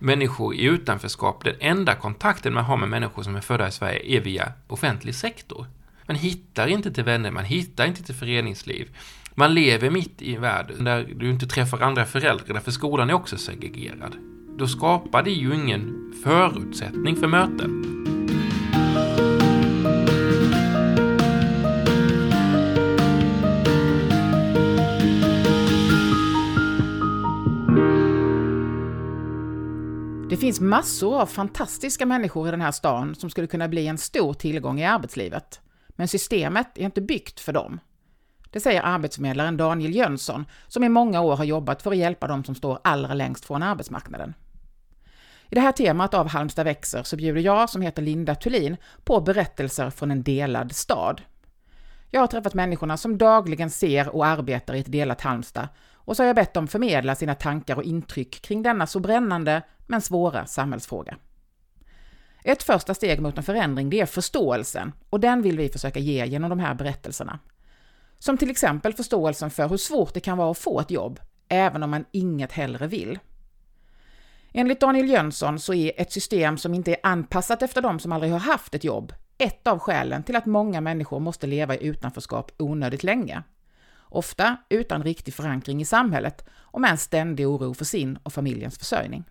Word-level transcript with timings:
människor 0.00 0.54
i 0.54 0.64
utanförskap, 0.64 1.44
den 1.44 1.54
enda 1.60 1.94
kontakten 1.94 2.54
man 2.54 2.64
har 2.64 2.76
med 2.76 2.88
människor 2.88 3.22
som 3.22 3.36
är 3.36 3.40
födda 3.40 3.68
i 3.68 3.72
Sverige 3.72 4.16
är 4.16 4.20
via 4.20 4.52
offentlig 4.66 5.14
sektor. 5.14 5.66
Man 6.06 6.16
hittar 6.16 6.66
inte 6.66 6.92
till 6.92 7.04
vänner, 7.04 7.30
man 7.30 7.44
hittar 7.44 7.86
inte 7.86 8.02
till 8.02 8.14
föreningsliv. 8.14 8.88
Man 9.34 9.54
lever 9.54 9.90
mitt 9.90 10.22
i 10.22 10.34
en 10.34 10.42
värld 10.42 10.72
där 10.78 11.08
du 11.16 11.30
inte 11.30 11.46
träffar 11.46 11.80
andra 11.80 12.04
föräldrar, 12.04 12.54
därför 12.54 12.70
skolan 12.70 13.10
är 13.10 13.14
också 13.14 13.36
segregerad. 13.36 14.16
Då 14.58 14.66
skapar 14.66 15.22
det 15.22 15.30
ju 15.30 15.54
ingen 15.54 16.12
förutsättning 16.24 17.16
för 17.16 17.26
möten. 17.26 17.99
Finns 30.50 30.60
massor 30.60 31.20
av 31.20 31.26
fantastiska 31.26 32.06
människor 32.06 32.48
i 32.48 32.50
den 32.50 32.60
här 32.60 32.72
stan 32.72 33.14
som 33.14 33.30
skulle 33.30 33.46
kunna 33.46 33.68
bli 33.68 33.86
en 33.86 33.98
stor 33.98 34.34
tillgång 34.34 34.80
i 34.80 34.84
arbetslivet. 34.84 35.60
Men 35.88 36.08
systemet 36.08 36.78
är 36.78 36.82
inte 36.82 37.00
byggt 37.00 37.40
för 37.40 37.52
dem. 37.52 37.80
Det 38.50 38.60
säger 38.60 38.82
arbetsförmedlaren 38.82 39.56
Daniel 39.56 39.94
Jönsson, 39.94 40.44
som 40.68 40.84
i 40.84 40.88
många 40.88 41.20
år 41.20 41.36
har 41.36 41.44
jobbat 41.44 41.82
för 41.82 41.90
att 41.90 41.96
hjälpa 41.96 42.26
dem 42.26 42.44
som 42.44 42.54
står 42.54 42.78
allra 42.84 43.14
längst 43.14 43.44
från 43.44 43.62
arbetsmarknaden. 43.62 44.34
I 45.50 45.54
det 45.54 45.60
här 45.60 45.72
temat 45.72 46.14
av 46.14 46.28
Halmstad 46.28 46.64
växer 46.64 47.02
så 47.02 47.16
bjuder 47.16 47.40
jag, 47.40 47.70
som 47.70 47.82
heter 47.82 48.02
Linda 48.02 48.34
Thulin, 48.34 48.76
på 49.04 49.20
berättelser 49.20 49.90
från 49.90 50.10
en 50.10 50.22
delad 50.22 50.72
stad. 50.72 51.22
Jag 52.10 52.20
har 52.20 52.26
träffat 52.26 52.54
människorna 52.54 52.96
som 52.96 53.18
dagligen 53.18 53.70
ser 53.70 54.08
och 54.08 54.26
arbetar 54.26 54.74
i 54.74 54.80
ett 54.80 54.92
delat 54.92 55.20
Halmstad 55.20 55.68
och 55.92 56.16
så 56.16 56.22
har 56.22 56.26
jag 56.26 56.36
bett 56.36 56.54
dem 56.54 56.68
förmedla 56.68 57.14
sina 57.14 57.34
tankar 57.34 57.76
och 57.76 57.82
intryck 57.82 58.42
kring 58.42 58.62
denna 58.62 58.86
så 58.86 59.00
brännande 59.00 59.62
men 59.90 60.00
svåra 60.00 60.46
samhällsfråga. 60.46 61.16
Ett 62.44 62.62
första 62.62 62.94
steg 62.94 63.20
mot 63.20 63.38
en 63.38 63.44
förändring 63.44 63.90
det 63.90 64.00
är 64.00 64.06
förståelsen 64.06 64.92
och 65.10 65.20
den 65.20 65.42
vill 65.42 65.58
vi 65.58 65.68
försöka 65.68 65.98
ge 65.98 66.26
genom 66.26 66.50
de 66.50 66.58
här 66.58 66.74
berättelserna. 66.74 67.38
Som 68.18 68.38
till 68.38 68.50
exempel 68.50 68.92
förståelsen 68.92 69.50
för 69.50 69.68
hur 69.68 69.76
svårt 69.76 70.14
det 70.14 70.20
kan 70.20 70.38
vara 70.38 70.50
att 70.50 70.58
få 70.58 70.80
ett 70.80 70.90
jobb, 70.90 71.20
även 71.48 71.82
om 71.82 71.90
man 71.90 72.04
inget 72.10 72.52
hellre 72.52 72.86
vill. 72.86 73.18
Enligt 74.52 74.80
Daniel 74.80 75.08
Jönsson 75.08 75.60
så 75.60 75.74
är 75.74 75.92
ett 75.96 76.12
system 76.12 76.58
som 76.58 76.74
inte 76.74 76.90
är 76.90 77.00
anpassat 77.02 77.62
efter 77.62 77.82
de 77.82 77.98
som 77.98 78.12
aldrig 78.12 78.32
har 78.32 78.38
haft 78.38 78.74
ett 78.74 78.84
jobb 78.84 79.12
ett 79.40 79.66
av 79.66 79.78
skälen 79.78 80.22
till 80.22 80.36
att 80.36 80.46
många 80.46 80.80
människor 80.80 81.20
måste 81.20 81.46
leva 81.46 81.76
i 81.76 81.86
utanförskap 81.86 82.52
onödigt 82.58 83.02
länge. 83.02 83.42
Ofta 83.98 84.56
utan 84.68 85.02
riktig 85.02 85.34
förankring 85.34 85.80
i 85.80 85.84
samhället 85.84 86.44
och 86.50 86.80
med 86.80 86.90
en 86.90 86.98
ständig 86.98 87.48
oro 87.48 87.74
för 87.74 87.84
sin 87.84 88.18
och 88.22 88.32
familjens 88.32 88.78
försörjning. 88.78 89.24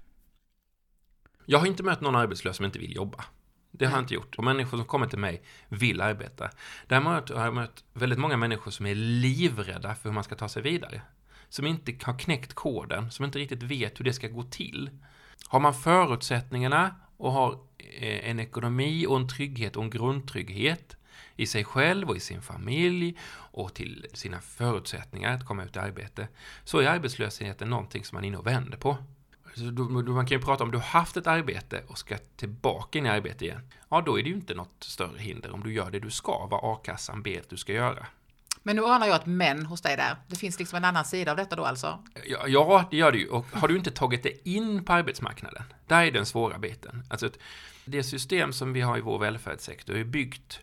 Jag 1.52 1.60
har 1.60 1.68
inte 1.68 1.84
mött 1.84 2.02
någon 2.02 2.16
arbetslös 2.16 2.56
som 2.56 2.66
inte 2.66 2.80
vill 2.80 2.96
jobba. 2.96 3.26
Det 3.72 3.86
har 3.86 3.94
jag 3.94 4.04
inte 4.04 4.14
gjort. 4.14 4.36
Och 4.38 4.44
människor 4.44 4.78
som 4.78 4.86
kommer 4.86 5.08
till 5.08 5.20
mig 5.20 5.44
vill 5.70 6.02
arbeta. 6.02 6.50
Däremot 6.88 7.30
har 7.30 7.46
jag 7.46 7.54
mött 7.54 7.84
väldigt 7.94 8.20
många 8.20 8.38
människor 8.38 8.72
som 8.72 8.86
är 8.86 8.96
livrädda 8.96 9.96
för 9.96 10.10
hur 10.10 10.14
man 10.14 10.24
ska 10.24 10.36
ta 10.36 10.50
sig 10.50 10.62
vidare. 10.62 11.02
Som 11.50 11.68
inte 11.68 11.96
har 12.04 12.20
knäckt 12.20 12.54
koden, 12.54 13.12
som 13.12 13.26
inte 13.26 13.40
riktigt 13.40 13.64
vet 13.64 14.00
hur 14.00 14.06
det 14.06 14.14
ska 14.14 14.28
gå 14.28 14.44
till. 14.44 14.90
Har 15.48 15.60
man 15.60 15.74
förutsättningarna 15.74 16.96
och 17.18 17.32
har 17.32 17.54
eh, 17.78 18.30
en 18.30 18.40
ekonomi 18.40 19.06
och 19.08 19.18
en 19.18 19.28
trygghet 19.28 19.76
och 19.76 19.84
en 19.84 19.90
grundtrygghet 19.90 20.98
i 21.36 21.48
sig 21.48 21.64
själv 21.64 22.10
och 22.10 22.18
i 22.18 22.20
sin 22.20 22.42
familj 22.42 23.18
och 23.32 23.74
till 23.74 24.06
sina 24.14 24.42
förutsättningar 24.42 25.36
att 25.36 25.46
komma 25.46 25.64
ut 25.64 25.76
i 25.76 25.80
arbete, 25.80 26.28
så 26.64 26.80
är 26.80 26.88
arbetslösheten 26.88 27.70
någonting 27.70 28.06
som 28.06 28.16
man 28.16 28.24
är 28.24 28.28
inne 28.28 28.38
och 28.38 28.48
vänder 28.48 28.78
på. 28.78 28.98
Man 30.08 30.26
kan 30.26 30.38
ju 30.38 30.42
prata 30.42 30.64
om 30.64 30.72
du 30.72 30.78
har 30.78 30.86
haft 30.86 31.18
ett 31.18 31.28
arbete 31.28 31.84
och 31.88 31.98
ska 31.98 32.18
tillbaka 32.18 33.00
in 33.00 33.06
i 33.06 33.10
arbete 33.10 33.46
igen. 33.46 33.62
Ja, 33.90 34.02
då 34.02 34.20
är 34.20 34.24
det 34.24 34.30
ju 34.30 34.36
inte 34.36 34.54
något 34.54 34.84
större 34.84 35.20
hinder 35.20 35.52
om 35.52 35.64
du 35.64 35.74
gör 35.74 35.92
det 35.92 36.00
du 36.00 36.10
ska, 36.10 36.48
vad 36.52 36.60
a-kassan 36.64 37.22
ber 37.22 37.40
att 37.40 37.50
du 37.50 37.58
ska 37.58 37.74
göra. 37.74 38.06
Men 38.64 38.76
nu 38.76 38.86
anar 38.86 39.08
jag 39.08 39.16
ett 39.16 39.26
men 39.26 39.66
hos 39.66 39.82
dig 39.82 39.98
där. 39.98 40.16
Det 40.28 40.36
finns 40.36 40.60
liksom 40.60 40.78
en 40.78 40.86
annan 40.86 41.06
sida 41.06 41.32
av 41.32 41.38
detta 41.38 41.56
då 41.56 41.66
alltså? 41.66 42.04
Ja, 42.26 42.48
ja 42.48 42.88
det 42.92 42.98
gör 42.98 43.12
det 43.12 43.18
ju. 43.18 43.28
Och 43.28 43.46
har 43.54 43.68
du 43.68 43.76
inte 43.76 43.92
tagit 43.92 44.24
dig 44.24 44.42
in 44.44 44.86
på 44.86 44.94
arbetsmarknaden, 44.94 45.64
där 45.88 46.04
är 46.04 46.12
den 46.12 46.26
svåra 46.26 46.58
biten. 46.58 47.04
Alltså, 47.10 47.30
det 47.86 48.04
system 48.04 48.54
som 48.54 48.74
vi 48.74 48.82
har 48.82 48.98
i 48.98 49.02
vår 49.02 49.20
välfärdssektor 49.20 49.96
är 49.96 50.04
byggt 50.04 50.60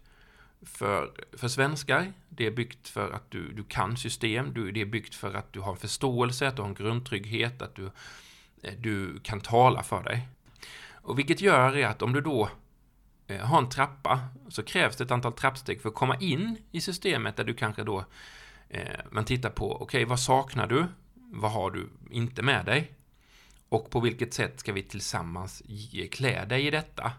för, 0.62 1.10
för 1.32 1.48
svenskar. 1.48 2.12
Det 2.28 2.46
är 2.46 2.50
byggt 2.50 2.88
för 2.88 3.10
att 3.10 3.30
du, 3.30 3.52
du 3.52 3.64
kan 3.64 3.96
system. 3.96 4.54
Du, 4.54 4.72
det 4.72 4.80
är 4.80 4.86
byggt 4.86 5.14
för 5.14 5.34
att 5.34 5.52
du 5.52 5.60
har 5.60 5.74
förståelse, 5.74 6.48
att 6.48 6.56
du 6.56 6.62
har 6.62 6.68
en 6.68 6.74
grundtrygghet, 6.74 7.62
att 7.62 7.74
du, 7.74 7.90
Eh, 8.62 8.74
du 8.78 9.20
kan 9.20 9.40
tala 9.40 9.82
för 9.82 10.02
dig. 10.02 10.28
Och 10.92 11.18
vilket 11.18 11.40
gör 11.40 11.76
är 11.76 11.86
att 11.86 12.02
om 12.02 12.12
du 12.12 12.20
då 12.20 12.50
eh, 13.26 13.40
har 13.40 13.58
en 13.58 13.68
trappa 13.68 14.20
så 14.48 14.62
krävs 14.62 14.96
det 14.96 15.04
ett 15.04 15.10
antal 15.10 15.32
trappsteg 15.32 15.82
för 15.82 15.88
att 15.88 15.94
komma 15.94 16.16
in 16.16 16.58
i 16.72 16.80
systemet 16.80 17.36
där 17.36 17.44
du 17.44 17.54
kanske 17.54 17.84
då 17.84 18.04
eh, 18.68 19.00
man 19.10 19.24
tittar 19.24 19.50
på, 19.50 19.72
okej, 19.72 19.84
okay, 19.84 20.04
vad 20.04 20.20
saknar 20.20 20.66
du? 20.66 20.86
Vad 21.14 21.52
har 21.52 21.70
du 21.70 21.88
inte 22.10 22.42
med 22.42 22.64
dig? 22.64 22.92
Och 23.68 23.90
på 23.90 24.00
vilket 24.00 24.34
sätt 24.34 24.60
ska 24.60 24.72
vi 24.72 24.82
tillsammans 24.82 25.62
ge, 25.66 26.08
klä 26.08 26.44
dig 26.44 26.66
i 26.66 26.70
detta? 26.70 27.12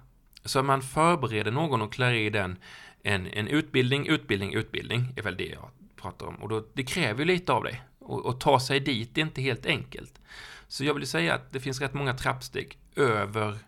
Så 0.46 0.64
man 0.64 0.82
förbereder 0.82 1.52
någon 1.52 1.82
och 1.82 1.94
klär 1.94 2.14
i 2.14 2.30
den 2.30 2.58
en, 3.04 3.28
en 3.28 3.48
utbildning, 3.48 4.08
utbildning, 4.08 4.54
utbildning 4.54 5.14
är 5.16 5.22
väl 5.22 5.38
det 5.38 5.46
jag 5.46 5.70
pratar 5.96 6.26
om. 6.26 6.36
Och 6.36 6.50
då, 6.50 6.66
det 6.74 6.84
kräver 6.84 7.20
ju 7.20 7.26
lite 7.26 7.54
av 7.54 7.64
dig. 7.64 7.82
Och, 8.00 8.26
och 8.26 8.40
ta 8.40 8.60
sig 8.60 8.80
dit 8.80 9.18
är 9.18 9.22
inte 9.22 9.42
helt 9.42 9.66
enkelt. 9.66 10.22
Så 10.68 10.84
jag 10.84 10.94
vill 10.94 11.08
säga 11.08 11.34
att 11.34 11.52
det 11.52 11.60
finns 11.60 11.82
rätt 11.82 11.94
många 11.94 12.14
trappsteg 12.14 12.80
över 12.96 13.60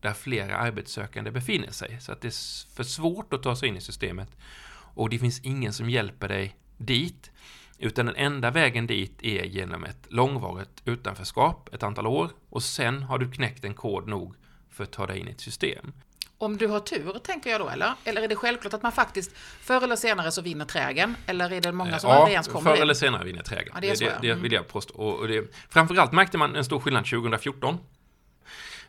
där 0.00 0.12
flera 0.12 0.56
arbetssökande 0.56 1.30
befinner 1.30 1.70
sig. 1.70 2.00
Så 2.00 2.12
att 2.12 2.20
det 2.20 2.28
är 2.28 2.74
för 2.74 2.82
svårt 2.82 3.32
att 3.32 3.42
ta 3.42 3.56
sig 3.56 3.68
in 3.68 3.76
i 3.76 3.80
systemet. 3.80 4.28
Och 4.70 5.10
det 5.10 5.18
finns 5.18 5.40
ingen 5.40 5.72
som 5.72 5.90
hjälper 5.90 6.28
dig 6.28 6.56
dit. 6.76 7.30
Utan 7.78 8.06
den 8.06 8.16
enda 8.16 8.50
vägen 8.50 8.86
dit 8.86 9.22
är 9.22 9.44
genom 9.44 9.84
ett 9.84 10.06
långvarigt 10.08 10.82
utanförskap, 10.84 11.74
ett 11.74 11.82
antal 11.82 12.06
år. 12.06 12.30
Och 12.48 12.62
sen 12.62 13.02
har 13.02 13.18
du 13.18 13.30
knäckt 13.30 13.64
en 13.64 13.74
kod 13.74 14.08
nog 14.08 14.34
för 14.70 14.84
att 14.84 14.92
ta 14.92 15.06
dig 15.06 15.18
in 15.18 15.28
i 15.28 15.30
ett 15.30 15.40
system. 15.40 15.92
Om 16.40 16.56
du 16.56 16.66
har 16.66 16.80
tur, 16.80 17.18
tänker 17.18 17.50
jag 17.50 17.60
då, 17.60 17.68
eller? 17.68 17.94
Eller 18.04 18.22
är 18.22 18.28
det 18.28 18.36
självklart 18.36 18.74
att 18.74 18.82
man 18.82 18.92
faktiskt 18.92 19.36
förr 19.60 19.84
eller 19.84 19.96
senare 19.96 20.32
så 20.32 20.42
vinner 20.42 20.64
trägen? 20.64 21.16
Eller 21.26 21.52
är 21.52 21.60
det 21.60 21.72
många 21.72 21.98
som 21.98 22.10
ja, 22.10 22.16
aldrig 22.16 22.32
ens 22.32 22.48
kommer 22.48 22.74
förr 22.74 22.82
eller 22.82 22.94
senare 22.94 23.24
vinner 23.24 23.42
trägen. 23.42 23.72
Ja, 23.74 23.80
det, 23.80 24.00
det, 24.00 24.18
det, 24.22 24.34
vill 24.34 24.52
jag 24.52 24.68
påstå. 24.68 24.94
Och 24.94 25.28
det, 25.28 25.54
framförallt 25.68 26.12
märkte 26.12 26.38
man 26.38 26.56
en 26.56 26.64
stor 26.64 26.80
skillnad 26.80 27.04
2014. 27.04 27.78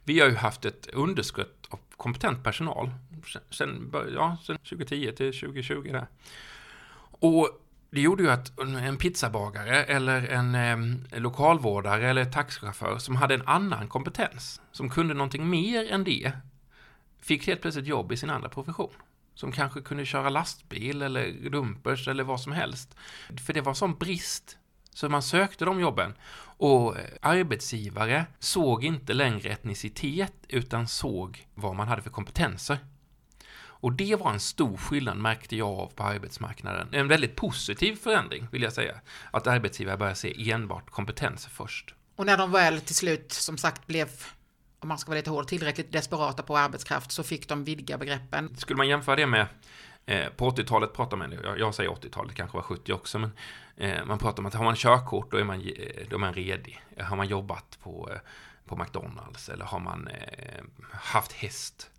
Vi 0.03 0.19
har 0.19 0.29
ju 0.29 0.35
haft 0.35 0.65
ett 0.65 0.87
underskott 0.93 1.67
av 1.69 1.79
kompetent 1.97 2.43
personal 2.43 2.91
sen, 3.51 3.93
ja, 4.15 4.37
sen 4.43 4.57
2010 4.57 5.11
till 5.17 5.39
2020. 5.39 5.89
Där. 5.91 6.07
Och 6.99 7.49
det 7.91 8.01
gjorde 8.01 8.23
ju 8.23 8.29
att 8.29 8.59
en 8.59 8.97
pizzabagare 8.97 9.83
eller 9.83 10.27
en 10.27 10.55
eh, 10.55 11.19
lokalvårdare 11.19 12.09
eller 12.09 12.25
taxichaufför 12.25 12.97
som 12.97 13.15
hade 13.15 13.33
en 13.33 13.47
annan 13.47 13.87
kompetens, 13.87 14.61
som 14.71 14.89
kunde 14.89 15.13
någonting 15.13 15.49
mer 15.49 15.91
än 15.91 16.03
det, 16.03 16.31
fick 17.21 17.47
helt 17.47 17.61
plötsligt 17.61 17.87
jobb 17.87 18.11
i 18.11 18.17
sin 18.17 18.29
andra 18.29 18.49
profession. 18.49 18.93
Som 19.35 19.51
kanske 19.51 19.81
kunde 19.81 20.05
köra 20.05 20.29
lastbil 20.29 21.01
eller 21.01 21.49
dumpers 21.49 22.07
eller 22.07 22.23
vad 22.23 22.41
som 22.41 22.51
helst. 22.51 22.95
För 23.45 23.53
det 23.53 23.61
var 23.61 23.73
sån 23.73 23.95
brist 23.95 24.57
så 24.93 25.09
man 25.09 25.23
sökte 25.23 25.65
de 25.65 25.79
jobben. 25.79 26.13
Och 26.57 26.97
eh, 26.97 27.05
arbetsgivare 27.21 28.25
såg 28.39 28.83
inte 28.83 29.13
längre 29.13 29.49
etnicitet 29.49 30.33
utan 30.47 30.87
såg 30.87 31.47
vad 31.55 31.75
man 31.75 31.87
hade 31.87 32.01
för 32.01 32.09
kompetenser. 32.09 32.77
Och 33.81 33.93
det 33.93 34.15
var 34.15 34.31
en 34.31 34.39
stor 34.39 34.77
skillnad 34.77 35.17
märkte 35.17 35.55
jag 35.55 35.69
av 35.69 35.91
på 35.95 36.03
arbetsmarknaden. 36.03 36.87
En 36.91 37.07
väldigt 37.07 37.35
positiv 37.35 37.95
förändring 37.95 38.47
vill 38.51 38.61
jag 38.61 38.73
säga. 38.73 39.01
Att 39.31 39.47
arbetsgivare 39.47 39.97
började 39.97 40.15
se 40.15 40.51
enbart 40.51 40.89
kompetenser 40.89 41.49
först. 41.49 41.95
Och 42.15 42.25
när 42.25 42.37
de 42.37 42.51
väl 42.51 42.81
till 42.81 42.95
slut 42.95 43.31
som 43.31 43.57
sagt 43.57 43.87
blev 43.87 44.09
om 44.79 44.87
man 44.87 44.97
ska 44.97 45.11
vara 45.11 45.17
lite 45.17 45.29
hård, 45.29 45.47
tillräckligt 45.47 45.91
desperata 45.91 46.43
på 46.43 46.57
arbetskraft 46.57 47.11
så 47.11 47.23
fick 47.23 47.49
de 47.49 47.63
vidga 47.63 47.97
begreppen. 47.97 48.55
Skulle 48.57 48.77
man 48.77 48.87
jämföra 48.87 49.15
det 49.15 49.27
med 49.27 49.47
eh, 50.05 50.29
på 50.29 50.49
80-talet 50.49 50.93
pratar 50.93 51.17
man, 51.17 51.31
jag, 51.43 51.59
jag 51.59 51.75
säger 51.75 51.89
80-talet, 51.89 52.35
kanske 52.35 52.57
var 52.57 52.63
70 52.63 52.93
också, 52.93 53.19
men 53.19 53.31
eh, 53.77 54.05
man 54.05 54.19
pratar 54.19 54.39
om 54.39 54.45
att 54.45 54.53
har 54.53 54.63
man 54.63 54.75
körkort 54.75 55.31
då 55.31 55.37
är 55.37 55.43
man, 55.43 55.61
eh, 55.61 56.07
då 56.09 56.15
är 56.15 56.19
man 56.19 56.33
redig. 56.33 56.81
Har 56.99 57.15
man 57.15 57.27
jobbat 57.27 57.77
på, 57.83 58.09
eh, 58.13 58.19
på 58.65 58.75
McDonalds 58.75 59.49
eller 59.49 59.65
har 59.65 59.79
man 59.79 60.07
eh, 60.07 60.63
haft 60.91 61.31
häst 61.31 61.89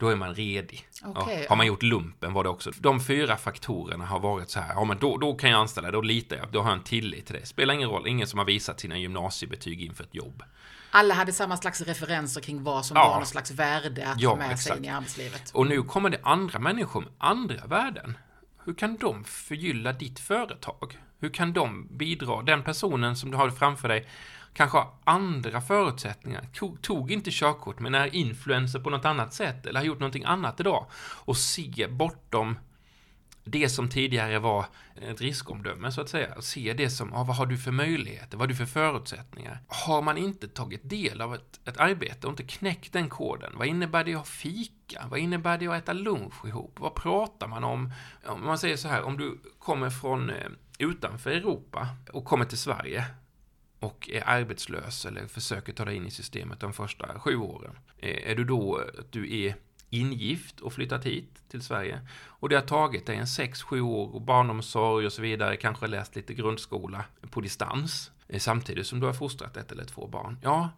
då 0.00 0.08
är 0.08 0.16
man 0.16 0.34
redig. 0.34 0.88
Okay, 1.04 1.40
ja. 1.40 1.46
Har 1.48 1.56
man 1.56 1.66
gjort 1.66 1.82
lumpen 1.82 2.32
var 2.32 2.44
det 2.44 2.50
också. 2.50 2.70
De 2.80 3.00
fyra 3.00 3.36
faktorerna 3.36 4.06
har 4.06 4.20
varit 4.20 4.50
så 4.50 4.60
här, 4.60 4.74
ja 4.74 4.84
men 4.84 4.98
då, 4.98 5.16
då 5.16 5.34
kan 5.34 5.50
jag 5.50 5.60
anställa, 5.60 5.90
då 5.90 6.00
litar 6.00 6.36
jag, 6.36 6.52
då 6.52 6.60
har 6.60 6.70
jag 6.70 6.78
en 6.78 6.84
tillit 6.84 7.26
till 7.26 7.34
det. 7.34 7.46
Spelar 7.46 7.74
ingen 7.74 7.88
roll, 7.88 8.06
ingen 8.06 8.26
som 8.26 8.38
har 8.38 8.46
visat 8.46 8.80
sina 8.80 8.98
gymnasiebetyg 8.98 9.82
inför 9.82 10.04
ett 10.04 10.14
jobb. 10.14 10.42
Alla 10.90 11.14
hade 11.14 11.32
samma 11.32 11.56
slags 11.56 11.80
referenser 11.80 12.40
kring 12.40 12.64
vad 12.64 12.86
som 12.86 12.96
ja. 12.96 13.08
var 13.08 13.16
någon 13.16 13.26
slags 13.26 13.50
värde 13.50 14.08
att 14.08 14.20
ja, 14.20 14.36
med 14.36 14.44
exakt. 14.44 14.62
sig 14.62 14.76
in 14.76 14.84
i 14.84 14.88
arbetslivet. 14.88 15.50
Och 15.54 15.66
nu 15.66 15.82
kommer 15.82 16.10
det 16.10 16.20
andra 16.22 16.58
människor 16.58 17.00
med 17.00 17.10
andra 17.18 17.66
värden. 17.66 18.16
Hur 18.64 18.74
kan 18.74 18.96
de 18.96 19.24
förgylla 19.24 19.92
ditt 19.92 20.20
företag? 20.20 20.98
Hur 21.20 21.28
kan 21.28 21.52
de 21.52 21.88
bidra? 21.96 22.42
Den 22.42 22.62
personen 22.62 23.16
som 23.16 23.30
du 23.30 23.36
har 23.36 23.50
framför 23.50 23.88
dig 23.88 24.08
kanske 24.52 24.78
har 24.78 24.90
andra 25.04 25.60
förutsättningar, 25.60 26.48
tog 26.82 27.10
inte 27.10 27.30
körkort 27.32 27.80
men 27.80 27.94
är 27.94 28.14
influencer 28.14 28.80
på 28.80 28.90
något 28.90 29.04
annat 29.04 29.34
sätt 29.34 29.66
eller 29.66 29.80
har 29.80 29.86
gjort 29.86 30.00
någonting 30.00 30.24
annat 30.24 30.60
idag 30.60 30.86
och 31.24 31.36
se 31.36 31.86
bortom 31.90 32.56
det 33.44 33.68
som 33.68 33.88
tidigare 33.88 34.38
var 34.38 34.66
ett 34.94 35.20
riskomdöme 35.20 35.92
så 35.92 36.00
att 36.00 36.08
säga. 36.08 36.40
Se 36.40 36.72
det 36.72 36.90
som, 36.90 37.12
ah, 37.12 37.24
vad 37.24 37.36
har 37.36 37.46
du 37.46 37.58
för 37.58 37.72
möjligheter, 37.72 38.36
vad 38.36 38.40
har 38.40 38.46
du 38.46 38.54
för 38.54 38.66
förutsättningar? 38.66 39.58
Har 39.68 40.02
man 40.02 40.18
inte 40.18 40.48
tagit 40.48 40.90
del 40.90 41.20
av 41.20 41.34
ett, 41.34 41.60
ett 41.64 41.76
arbete 41.76 42.26
och 42.26 42.32
inte 42.32 42.42
knäckt 42.42 42.92
den 42.92 43.08
koden, 43.08 43.52
vad 43.54 43.66
innebär 43.66 44.04
det 44.04 44.14
att 44.14 44.28
fika? 44.28 45.06
Vad 45.10 45.18
innebär 45.18 45.58
det 45.58 45.66
att 45.66 45.82
äta 45.82 45.92
lunch 45.92 46.46
ihop? 46.46 46.76
Vad 46.80 46.94
pratar 46.94 47.48
man 47.48 47.64
om? 47.64 47.92
Om 48.26 48.46
man 48.46 48.58
säger 48.58 48.76
så 48.76 48.88
här, 48.88 49.02
om 49.02 49.16
du 49.16 49.40
kommer 49.58 49.90
från 49.90 50.30
eh, 50.30 50.48
utanför 50.78 51.30
Europa 51.30 51.88
och 52.12 52.24
kommer 52.24 52.44
till 52.44 52.58
Sverige 52.58 53.04
och 53.80 54.10
är 54.12 54.28
arbetslös 54.28 55.06
eller 55.06 55.26
försöker 55.26 55.72
ta 55.72 55.84
dig 55.84 55.96
in 55.96 56.06
i 56.06 56.10
systemet 56.10 56.60
de 56.60 56.72
första 56.72 57.18
sju 57.18 57.36
åren. 57.36 57.78
Eh, 57.98 58.30
är 58.30 58.34
du 58.34 58.44
då 58.44 58.76
att 58.98 59.12
du 59.12 59.44
är 59.44 59.54
ingift 59.90 60.60
och 60.60 60.72
flyttat 60.72 61.06
hit 61.06 61.42
till 61.48 61.62
Sverige. 61.62 62.00
Och 62.26 62.48
det 62.48 62.54
har 62.56 62.62
tagit 62.62 63.06
dig 63.06 63.16
en 63.16 63.24
6-7 63.24 63.80
år 63.80 64.14
och 64.14 64.20
barnomsorg 64.22 65.06
och 65.06 65.12
så 65.12 65.22
vidare, 65.22 65.56
kanske 65.56 65.86
läst 65.86 66.16
lite 66.16 66.34
grundskola 66.34 67.04
på 67.30 67.40
distans, 67.40 68.10
eh, 68.28 68.38
samtidigt 68.38 68.86
som 68.86 69.00
du 69.00 69.06
har 69.06 69.12
fostrat 69.12 69.56
ett 69.56 69.72
eller 69.72 69.84
två 69.84 70.06
barn. 70.06 70.38
Ja, 70.42 70.70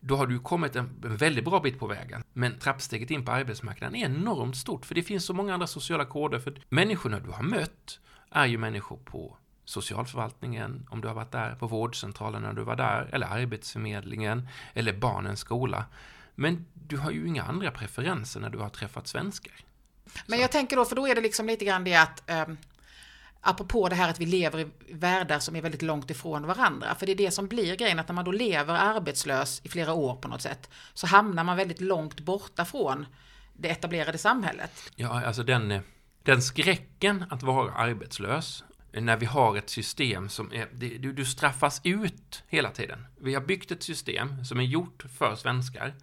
då 0.00 0.16
har 0.16 0.26
du 0.26 0.38
kommit 0.38 0.76
en, 0.76 0.96
väldigt 1.00 1.44
bra 1.44 1.60
bit 1.60 1.78
på 1.78 1.86
vägen. 1.86 2.22
Men 2.32 2.58
trappsteget 2.58 3.10
in 3.10 3.24
på 3.24 3.32
arbetsmarknaden 3.32 3.96
är 3.96 4.04
enormt 4.04 4.56
stort, 4.56 4.86
för 4.86 4.94
det 4.94 5.02
finns 5.02 5.24
så 5.24 5.34
många 5.34 5.54
andra 5.54 5.66
sociala 5.66 6.04
koder. 6.04 6.38
För 6.38 6.60
människorna 6.68 7.20
du 7.20 7.30
har 7.30 7.42
mött 7.42 8.00
är 8.30 8.46
ju 8.46 8.58
människor 8.58 8.96
på 8.96 9.36
socialförvaltningen, 9.70 10.86
om 10.90 11.00
du 11.00 11.08
har 11.08 11.14
varit 11.14 11.32
där, 11.32 11.54
på 11.54 11.66
vårdcentralen 11.66 12.42
när 12.42 12.52
du 12.52 12.62
var 12.62 12.76
där, 12.76 13.10
eller 13.12 13.26
Arbetsförmedlingen, 13.26 14.48
eller 14.74 14.92
barnens 14.92 15.40
skola. 15.40 15.84
Men 16.34 16.66
du 16.74 16.96
har 16.96 17.10
ju 17.10 17.28
inga 17.28 17.42
andra 17.42 17.70
preferenser 17.70 18.40
när 18.40 18.50
du 18.50 18.58
har 18.58 18.68
träffat 18.68 19.06
svenskar. 19.06 19.52
Men 20.26 20.38
Så. 20.38 20.42
jag 20.42 20.52
tänker 20.52 20.76
då, 20.76 20.84
för 20.84 20.96
då 20.96 21.08
är 21.08 21.14
det 21.14 21.20
liksom 21.20 21.46
lite 21.46 21.64
grann 21.64 21.84
det 21.84 21.94
att 21.94 22.22
um, 22.48 22.56
apropå 23.40 23.88
det 23.88 23.94
här 23.96 24.10
att 24.10 24.20
vi 24.20 24.26
lever 24.26 24.60
i 24.60 24.66
världar 24.92 25.38
som 25.38 25.56
är 25.56 25.62
väldigt 25.62 25.82
långt 25.82 26.10
ifrån 26.10 26.46
varandra. 26.46 26.94
För 26.94 27.06
det 27.06 27.12
är 27.12 27.16
det 27.16 27.30
som 27.30 27.46
blir 27.48 27.76
grejen, 27.76 27.98
att 27.98 28.08
när 28.08 28.14
man 28.14 28.24
då 28.24 28.32
lever 28.32 28.74
arbetslös 28.74 29.60
i 29.64 29.68
flera 29.68 29.92
år 29.92 30.16
på 30.16 30.28
något 30.28 30.42
sätt, 30.42 30.70
så 30.94 31.06
hamnar 31.06 31.44
man 31.44 31.56
väldigt 31.56 31.80
långt 31.80 32.20
borta 32.20 32.64
från 32.64 33.06
det 33.52 33.68
etablerade 33.68 34.18
samhället. 34.18 34.92
Ja, 34.96 35.24
alltså 35.26 35.42
den, 35.42 35.80
den 36.22 36.42
skräcken 36.42 37.24
att 37.30 37.42
vara 37.42 37.72
arbetslös, 37.72 38.64
när 38.92 39.16
vi 39.16 39.26
har 39.26 39.56
ett 39.56 39.70
system 39.70 40.28
som 40.28 40.52
är, 40.52 40.68
du, 40.72 41.12
du 41.12 41.24
straffas 41.24 41.80
ut 41.84 42.42
hela 42.48 42.70
tiden. 42.70 43.06
Vi 43.18 43.34
har 43.34 43.40
byggt 43.40 43.70
ett 43.70 43.82
system 43.82 44.44
som 44.44 44.58
är 44.58 44.64
gjort 44.64 45.04
för 45.18 45.34
svenskar 45.36 45.94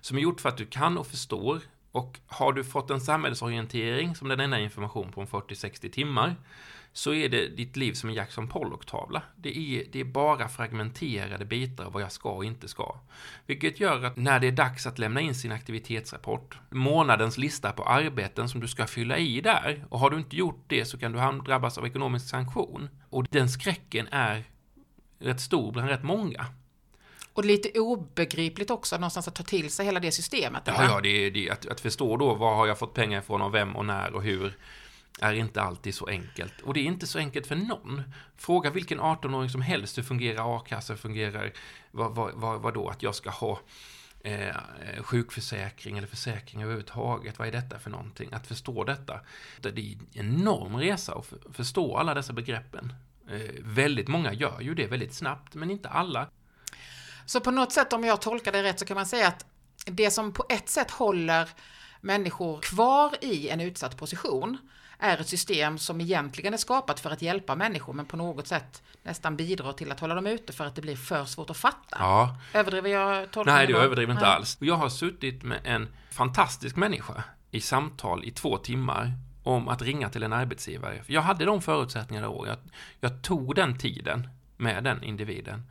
som 0.00 0.16
är 0.16 0.20
gjort 0.20 0.40
för 0.40 0.48
att 0.48 0.56
du 0.56 0.66
kan 0.66 0.98
och 0.98 1.06
förstår. 1.06 1.60
Och 1.92 2.18
har 2.26 2.52
du 2.52 2.64
fått 2.64 2.90
en 2.90 3.00
samhällsorientering 3.00 4.14
som 4.14 4.28
den 4.28 4.40
enda 4.40 4.58
information 4.58 5.12
på 5.12 5.24
40-60 5.24 5.90
timmar 5.90 6.36
så 6.92 7.14
är 7.14 7.28
det 7.28 7.48
ditt 7.48 7.76
liv 7.76 7.92
som 7.92 8.08
en 8.08 8.14
Jackson 8.14 8.48
Pollock-tavla. 8.48 9.22
Det 9.36 9.58
är, 9.58 9.84
det 9.92 10.00
är 10.00 10.04
bara 10.04 10.48
fragmenterade 10.48 11.44
bitar 11.44 11.84
av 11.84 11.92
vad 11.92 12.02
jag 12.02 12.12
ska 12.12 12.30
och 12.30 12.44
inte 12.44 12.68
ska. 12.68 12.96
Vilket 13.46 13.80
gör 13.80 14.04
att 14.04 14.16
när 14.16 14.40
det 14.40 14.46
är 14.46 14.52
dags 14.52 14.86
att 14.86 14.98
lämna 14.98 15.20
in 15.20 15.34
sin 15.34 15.52
aktivitetsrapport, 15.52 16.58
månadens 16.70 17.38
lista 17.38 17.72
på 17.72 17.84
arbeten 17.84 18.48
som 18.48 18.60
du 18.60 18.68
ska 18.68 18.86
fylla 18.86 19.18
i 19.18 19.40
där, 19.40 19.84
och 19.90 19.98
har 19.98 20.10
du 20.10 20.16
inte 20.16 20.36
gjort 20.36 20.64
det 20.66 20.84
så 20.84 20.98
kan 20.98 21.12
du 21.12 21.42
drabbas 21.44 21.78
av 21.78 21.86
ekonomisk 21.86 22.28
sanktion. 22.28 22.88
Och 23.10 23.26
den 23.30 23.48
skräcken 23.48 24.08
är 24.10 24.44
rätt 25.18 25.40
stor 25.40 25.72
bland 25.72 25.88
rätt 25.88 26.02
många. 26.02 26.46
Och 27.32 27.44
lite 27.44 27.80
obegripligt 27.80 28.70
också 28.70 28.96
någonstans 28.96 29.28
att 29.28 29.34
ta 29.34 29.42
till 29.42 29.70
sig 29.70 29.86
hela 29.86 30.00
det 30.00 30.12
systemet. 30.12 30.62
Ja, 30.64 30.84
ja 30.84 31.00
det, 31.00 31.30
det, 31.30 31.50
att, 31.50 31.66
att 31.66 31.80
förstå 31.80 32.16
då 32.16 32.34
vad 32.34 32.56
har 32.56 32.66
jag 32.66 32.78
fått 32.78 32.94
pengar 32.94 33.18
ifrån 33.18 33.42
och 33.42 33.54
vem 33.54 33.76
och 33.76 33.84
när 33.84 34.14
och 34.14 34.22
hur 34.22 34.56
är 35.20 35.32
inte 35.32 35.62
alltid 35.62 35.94
så 35.94 36.06
enkelt. 36.06 36.60
Och 36.60 36.74
det 36.74 36.80
är 36.80 36.84
inte 36.84 37.06
så 37.06 37.18
enkelt 37.18 37.46
för 37.46 37.56
någon. 37.56 38.02
Fråga 38.36 38.70
vilken 38.70 39.00
18-åring 39.00 39.50
som 39.50 39.62
helst 39.62 39.98
hur 39.98 40.02
fungerar 40.02 40.56
a-kassa, 40.56 40.96
fungerar 40.96 41.52
vad, 41.90 42.14
vad, 42.14 42.32
vad, 42.34 42.62
vad 42.62 42.74
då 42.74 42.88
att 42.88 43.02
jag 43.02 43.14
ska 43.14 43.30
ha 43.30 43.60
eh, 44.20 44.48
eh, 44.48 44.54
sjukförsäkring 45.02 45.98
eller 45.98 46.08
försäkring 46.08 46.62
överhuvudtaget. 46.62 47.38
Vad 47.38 47.48
är 47.48 47.52
detta 47.52 47.78
för 47.78 47.90
någonting? 47.90 48.32
Att 48.32 48.46
förstå 48.46 48.84
detta. 48.84 49.20
Det 49.60 49.68
är 49.68 49.78
en 49.78 50.08
enorm 50.12 50.76
resa 50.76 51.14
att 51.14 51.32
förstå 51.52 51.96
alla 51.96 52.14
dessa 52.14 52.32
begreppen. 52.32 52.92
Eh, 53.30 53.40
väldigt 53.60 54.08
många 54.08 54.32
gör 54.32 54.60
ju 54.60 54.74
det 54.74 54.86
väldigt 54.86 55.14
snabbt, 55.14 55.54
men 55.54 55.70
inte 55.70 55.88
alla. 55.88 56.28
Så 57.26 57.40
på 57.40 57.50
något 57.50 57.72
sätt, 57.72 57.92
om 57.92 58.04
jag 58.04 58.20
tolkar 58.20 58.52
det 58.52 58.62
rätt, 58.62 58.78
så 58.78 58.84
kan 58.84 58.94
man 58.94 59.06
säga 59.06 59.28
att 59.28 59.46
det 59.84 60.10
som 60.10 60.32
på 60.32 60.46
ett 60.48 60.68
sätt 60.68 60.90
håller 60.90 61.48
människor 62.00 62.60
kvar 62.60 63.14
i 63.20 63.48
en 63.48 63.60
utsatt 63.60 63.96
position 63.96 64.58
är 65.00 65.18
ett 65.18 65.28
system 65.28 65.78
som 65.78 66.00
egentligen 66.00 66.54
är 66.54 66.58
skapat 66.58 67.00
för 67.00 67.10
att 67.10 67.22
hjälpa 67.22 67.54
människor 67.54 67.92
men 67.92 68.06
på 68.06 68.16
något 68.16 68.46
sätt 68.46 68.82
nästan 69.02 69.36
bidrar 69.36 69.72
till 69.72 69.92
att 69.92 70.00
hålla 70.00 70.14
dem 70.14 70.26
ute 70.26 70.52
för 70.52 70.66
att 70.66 70.74
det 70.74 70.82
blir 70.82 70.96
för 70.96 71.24
svårt 71.24 71.50
att 71.50 71.56
fatta. 71.56 71.96
Ja. 71.98 72.36
Överdriver 72.54 72.90
jag 72.90 73.30
tolkningen? 73.30 73.58
Nej, 73.58 73.66
du 73.66 73.76
överdriver 73.76 74.12
inte 74.12 74.26
alls. 74.26 74.56
Jag 74.60 74.76
har 74.76 74.88
suttit 74.88 75.42
med 75.42 75.60
en 75.64 75.88
fantastisk 76.10 76.76
människa 76.76 77.24
i 77.50 77.60
samtal 77.60 78.24
i 78.24 78.30
två 78.30 78.58
timmar 78.58 79.12
om 79.42 79.68
att 79.68 79.82
ringa 79.82 80.08
till 80.08 80.22
en 80.22 80.32
arbetsgivare. 80.32 81.02
Jag 81.06 81.22
hade 81.22 81.44
de 81.44 81.62
förutsättningarna 81.62 82.26
då. 82.26 82.46
Jag, 82.46 82.56
jag 83.00 83.22
tog 83.22 83.54
den 83.54 83.78
tiden 83.78 84.28
med 84.56 84.84
den 84.84 85.04
individen. 85.04 85.62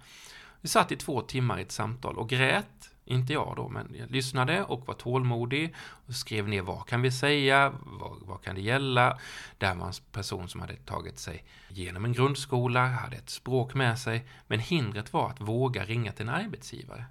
Vi 0.62 0.70
satt 0.70 0.92
i 0.92 0.96
två 0.96 1.22
timmar 1.22 1.58
i 1.60 1.62
ett 1.62 1.72
samtal 1.72 2.18
och 2.18 2.30
grät. 2.30 2.90
Inte 3.10 3.34
jag 3.34 3.54
då, 3.56 3.70
men 3.70 3.96
jag 4.00 4.12
lyssnade 4.12 4.64
och 4.64 4.88
var 4.88 4.94
tålmodig 4.94 5.76
och 6.08 6.14
skrev 6.14 6.48
ner 6.48 6.62
vad 6.62 6.86
kan 6.86 7.02
vi 7.02 7.12
säga, 7.12 7.74
vad, 7.84 8.18
vad 8.22 8.42
kan 8.42 8.56
det 8.56 8.62
gälla. 8.62 9.20
Där 9.58 9.76
var 9.76 9.88
en 9.88 9.94
person 10.12 10.50
som 10.50 10.62
hade 10.62 10.76
tagit 10.76 11.20
sig 11.20 11.46
genom 11.68 12.06
en 12.06 12.14
grundskola, 12.14 12.88
hade 12.88 13.16
ett 13.18 13.30
språk 13.30 13.74
med 13.74 14.00
sig, 14.00 14.26
men 14.48 14.60
hindret 14.60 15.14
var 15.14 15.30
att 15.30 15.42
våga 15.42 15.86
ringa 15.86 16.12
till 16.12 16.28
en 16.28 16.36
arbetsgivare. 16.36 17.06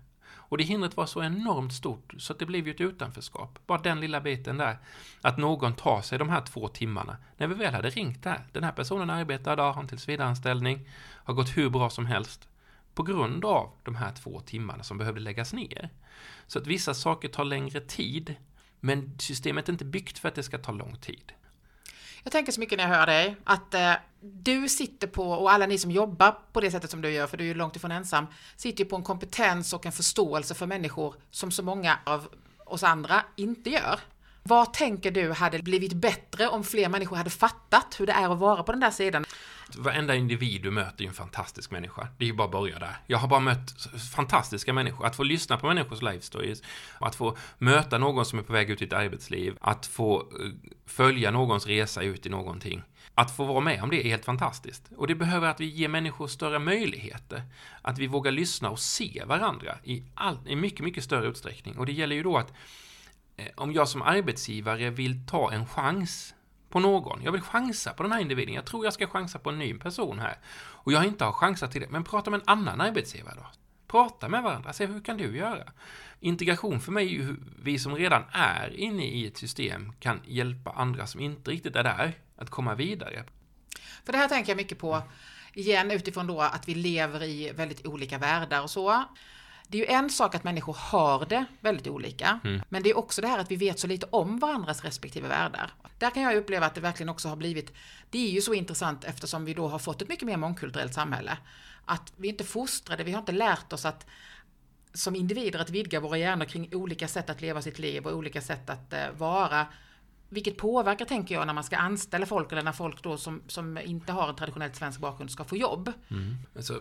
Och 0.48 0.58
det 0.58 0.64
hindret 0.64 0.96
var 0.96 1.06
så 1.06 1.22
enormt 1.22 1.72
stort 1.72 2.14
så 2.18 2.32
att 2.32 2.38
det 2.38 2.46
blev 2.46 2.66
ju 2.66 2.74
ett 2.74 2.80
utanförskap. 2.80 3.58
Bara 3.66 3.78
den 3.78 4.00
lilla 4.00 4.20
biten 4.20 4.56
där. 4.56 4.78
Att 5.20 5.38
någon 5.38 5.74
tar 5.74 6.02
sig 6.02 6.18
de 6.18 6.28
här 6.28 6.40
två 6.40 6.68
timmarna. 6.68 7.16
När 7.36 7.46
vi 7.46 7.54
väl 7.54 7.74
hade 7.74 7.90
ringt 7.90 8.22
där. 8.22 8.46
Den 8.52 8.64
här 8.64 8.72
personen 8.72 9.10
arbetar 9.10 9.52
idag, 9.52 9.72
har 9.72 9.82
en 9.82 9.88
tillsvidareanställning, 9.88 10.88
har 11.24 11.34
gått 11.34 11.56
hur 11.56 11.70
bra 11.70 11.90
som 11.90 12.06
helst 12.06 12.47
på 12.98 13.02
grund 13.02 13.44
av 13.44 13.70
de 13.84 13.96
här 13.96 14.12
två 14.12 14.40
timmarna 14.40 14.84
som 14.84 14.98
behövde 14.98 15.20
läggas 15.20 15.52
ner. 15.52 15.90
Så 16.46 16.58
att 16.58 16.66
vissa 16.66 16.94
saker 16.94 17.28
tar 17.28 17.44
längre 17.44 17.80
tid, 17.80 18.34
men 18.80 19.18
systemet 19.18 19.68
är 19.68 19.72
inte 19.72 19.84
byggt 19.84 20.18
för 20.18 20.28
att 20.28 20.34
det 20.34 20.42
ska 20.42 20.58
ta 20.58 20.72
lång 20.72 20.96
tid. 20.96 21.32
Jag 22.22 22.32
tänker 22.32 22.52
så 22.52 22.60
mycket 22.60 22.78
när 22.78 22.88
jag 22.88 22.96
hör 22.96 23.06
dig, 23.06 23.36
att 23.44 23.74
eh, 23.74 23.92
du 24.20 24.68
sitter 24.68 25.06
på, 25.06 25.30
och 25.32 25.52
alla 25.52 25.66
ni 25.66 25.78
som 25.78 25.90
jobbar 25.90 26.38
på 26.52 26.60
det 26.60 26.70
sättet 26.70 26.90
som 26.90 27.02
du 27.02 27.10
gör, 27.10 27.26
för 27.26 27.36
du 27.36 27.44
är 27.44 27.48
ju 27.48 27.54
långt 27.54 27.76
ifrån 27.76 27.90
ensam, 27.90 28.26
sitter 28.56 28.84
ju 28.84 28.90
på 28.90 28.96
en 28.96 29.02
kompetens 29.02 29.72
och 29.72 29.86
en 29.86 29.92
förståelse 29.92 30.54
för 30.54 30.66
människor 30.66 31.14
som 31.30 31.50
så 31.50 31.62
många 31.62 31.98
av 32.04 32.28
oss 32.64 32.82
andra 32.82 33.24
inte 33.36 33.70
gör. 33.70 34.00
Vad 34.48 34.72
tänker 34.72 35.10
du 35.10 35.32
hade 35.32 35.62
blivit 35.62 35.92
bättre 35.92 36.48
om 36.48 36.64
fler 36.64 36.88
människor 36.88 37.16
hade 37.16 37.30
fattat 37.30 38.00
hur 38.00 38.06
det 38.06 38.12
är 38.12 38.32
att 38.32 38.38
vara 38.38 38.62
på 38.62 38.72
den 38.72 38.80
där 38.80 38.90
sidan? 38.90 39.24
Varenda 39.76 40.14
individ 40.14 40.62
du 40.62 40.70
möter 40.70 40.98
är 40.98 41.02
ju 41.02 41.08
en 41.08 41.14
fantastisk 41.14 41.70
människa. 41.70 42.08
Det 42.18 42.24
är 42.24 42.26
ju 42.26 42.34
bara 42.34 42.44
att 42.44 42.52
börja 42.52 42.78
där. 42.78 42.96
Jag 43.06 43.18
har 43.18 43.28
bara 43.28 43.40
mött 43.40 43.88
fantastiska 44.14 44.72
människor. 44.72 45.06
Att 45.06 45.16
få 45.16 45.22
lyssna 45.22 45.56
på 45.56 45.66
människors 45.66 46.02
life 46.02 46.20
stories, 46.20 46.62
att 47.00 47.14
få 47.14 47.36
möta 47.58 47.98
någon 47.98 48.24
som 48.24 48.38
är 48.38 48.42
på 48.42 48.52
väg 48.52 48.70
ut 48.70 48.82
i 48.82 48.84
ett 48.84 48.92
arbetsliv, 48.92 49.56
att 49.60 49.86
få 49.86 50.20
eh, 50.20 50.26
följa 50.86 51.30
någons 51.30 51.66
resa 51.66 52.02
ut 52.02 52.26
i 52.26 52.28
någonting. 52.28 52.82
Att 53.14 53.36
få 53.36 53.44
vara 53.44 53.60
med 53.60 53.82
om 53.82 53.90
det 53.90 54.06
är 54.06 54.08
helt 54.08 54.24
fantastiskt. 54.24 54.90
Och 54.96 55.06
det 55.06 55.14
behöver 55.14 55.48
att 55.48 55.60
vi 55.60 55.66
ger 55.66 55.88
människor 55.88 56.26
större 56.26 56.58
möjligheter. 56.58 57.42
Att 57.82 57.98
vi 57.98 58.06
vågar 58.06 58.32
lyssna 58.32 58.70
och 58.70 58.78
se 58.78 59.22
varandra 59.26 59.78
i, 59.84 60.02
all, 60.14 60.38
i 60.46 60.56
mycket, 60.56 60.84
mycket 60.84 61.04
större 61.04 61.26
utsträckning. 61.26 61.78
Och 61.78 61.86
det 61.86 61.92
gäller 61.92 62.16
ju 62.16 62.22
då 62.22 62.36
att 62.38 62.52
Eh, 63.38 63.46
om 63.54 63.72
jag 63.72 63.88
som 63.88 64.02
arbetsgivare 64.02 64.90
vill 64.90 65.26
ta 65.26 65.52
en 65.52 65.66
chans 65.66 66.34
på 66.68 66.80
någon. 66.80 67.22
Jag 67.22 67.32
vill 67.32 67.40
chansa 67.40 67.92
på 67.92 68.02
den 68.02 68.12
här 68.12 68.20
individen. 68.20 68.54
Jag 68.54 68.66
tror 68.66 68.84
jag 68.84 68.92
ska 68.92 69.06
chansa 69.06 69.38
på 69.38 69.50
en 69.50 69.58
ny 69.58 69.74
person 69.74 70.18
här. 70.18 70.38
Och 70.56 70.92
jag 70.92 71.04
inte 71.04 71.24
har 71.24 71.32
chansat 71.32 71.72
till 71.72 71.80
det. 71.80 71.88
Men 71.90 72.04
prata 72.04 72.30
med 72.30 72.40
en 72.40 72.48
annan 72.48 72.80
arbetsgivare 72.80 73.34
då. 73.36 73.46
Prata 73.86 74.28
med 74.28 74.42
varandra. 74.42 74.72
Se 74.72 74.86
hur 74.86 75.00
kan 75.00 75.16
du 75.16 75.36
göra? 75.36 75.72
Integration 76.20 76.80
för 76.80 76.92
mig 76.92 77.06
är 77.06 77.10
ju 77.10 77.22
hur 77.22 77.36
vi 77.62 77.78
som 77.78 77.94
redan 77.94 78.22
är 78.32 78.76
inne 78.76 79.04
i 79.04 79.26
ett 79.26 79.36
system 79.36 79.92
kan 80.00 80.20
hjälpa 80.24 80.70
andra 80.70 81.06
som 81.06 81.20
inte 81.20 81.50
riktigt 81.50 81.76
är 81.76 81.84
där 81.84 82.12
att 82.36 82.50
komma 82.50 82.74
vidare. 82.74 83.24
För 84.04 84.12
det 84.12 84.18
här 84.18 84.28
tänker 84.28 84.50
jag 84.50 84.56
mycket 84.56 84.78
på 84.78 85.02
igen 85.52 85.90
utifrån 85.90 86.26
då 86.26 86.40
att 86.40 86.68
vi 86.68 86.74
lever 86.74 87.22
i 87.22 87.52
väldigt 87.52 87.86
olika 87.86 88.18
världar 88.18 88.62
och 88.62 88.70
så 88.70 89.04
det 89.68 89.78
är 89.78 89.86
ju 89.86 89.94
en 89.94 90.10
sak 90.10 90.34
att 90.34 90.44
människor 90.44 90.76
har 90.78 91.26
det 91.26 91.44
väldigt 91.60 91.86
olika, 91.86 92.40
Mm. 92.44 92.62
men 92.68 92.82
det 92.82 92.90
är 92.90 92.98
också 92.98 93.20
det 93.22 93.28
här 93.28 93.38
att 93.38 93.50
vi 93.50 93.56
vet 93.56 93.78
så 93.78 93.86
lite 93.86 94.06
om 94.10 94.38
varandras 94.38 94.84
respektive 94.84 95.28
världar. 95.28 95.70
Där 95.98 96.10
kan 96.10 96.22
jag 96.22 96.36
uppleva 96.36 96.66
att 96.66 96.74
det 96.74 96.80
verkligen 96.80 97.08
också 97.08 97.28
har 97.28 97.36
blivit, 97.36 97.72
det 98.10 98.18
är 98.26 98.30
ju 98.30 98.40
så 98.40 98.54
intressant 98.54 99.04
eftersom 99.04 99.44
vi 99.44 99.54
då 99.54 99.68
har 99.68 99.78
fått 99.78 100.02
ett 100.02 100.08
mycket 100.08 100.26
mer 100.26 100.36
mångkulturellt 100.36 100.94
samhälle, 100.94 101.38
att 101.84 102.12
vi 102.16 102.28
inte 102.28 102.44
fostrade, 102.44 103.04
vi 103.04 103.12
har 103.12 103.18
inte 103.18 103.32
lärt 103.32 103.72
oss 103.72 103.84
att 103.84 104.06
som 104.94 105.16
individer 105.16 105.58
att 105.58 105.70
vidga 105.70 106.00
våra 106.00 106.18
hjärnor 106.18 106.44
kring 106.44 106.68
olika 106.74 107.08
sätt 107.08 107.30
att 107.30 107.40
leva 107.40 107.62
sitt 107.62 107.78
liv 107.78 108.06
och 108.06 108.12
olika 108.16 108.40
sätt 108.40 108.70
att 108.70 108.92
eh, 108.92 109.10
vara. 109.16 109.66
Vilket 110.28 110.56
påverkar, 110.56 111.04
tänker 111.04 111.34
jag, 111.34 111.46
när 111.46 111.54
man 111.54 111.64
ska 111.64 111.76
anställa 111.76 112.26
folk 112.26 112.52
eller 112.52 112.62
när 112.62 112.72
folk 112.72 113.02
då 113.02 113.16
som, 113.16 113.42
som 113.46 113.78
inte 113.78 114.12
har 114.12 114.28
en 114.28 114.36
traditionellt 114.36 114.76
svensk 114.76 115.00
bakgrund 115.00 115.30
ska 115.30 115.44
få 115.44 115.56
jobb. 115.56 115.92
Alltså, 116.56 116.80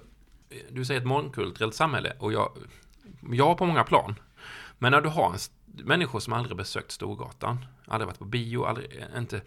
du 0.70 0.86
säger 0.86 1.00
ett 1.00 1.08
mångkulturellt 1.08 1.76
samhälle 1.76 2.14
och 2.20 2.34
jag, 2.34 2.58
jag 3.32 3.58
på 3.58 3.66
många 3.66 3.84
plan. 3.84 4.16
Men 4.78 4.92
när 4.92 5.02
du 5.02 5.10
har 5.10 5.34
en, 5.34 5.40
människor 5.86 6.20
som 6.20 6.34
aldrig 6.34 6.58
besökt 6.58 6.92
Storgatan, 6.92 7.66
aldrig 7.86 8.08
varit 8.08 8.20
på 8.20 8.26
bio, 8.26 8.64
aldrig, 8.64 9.04
inte. 9.18 9.42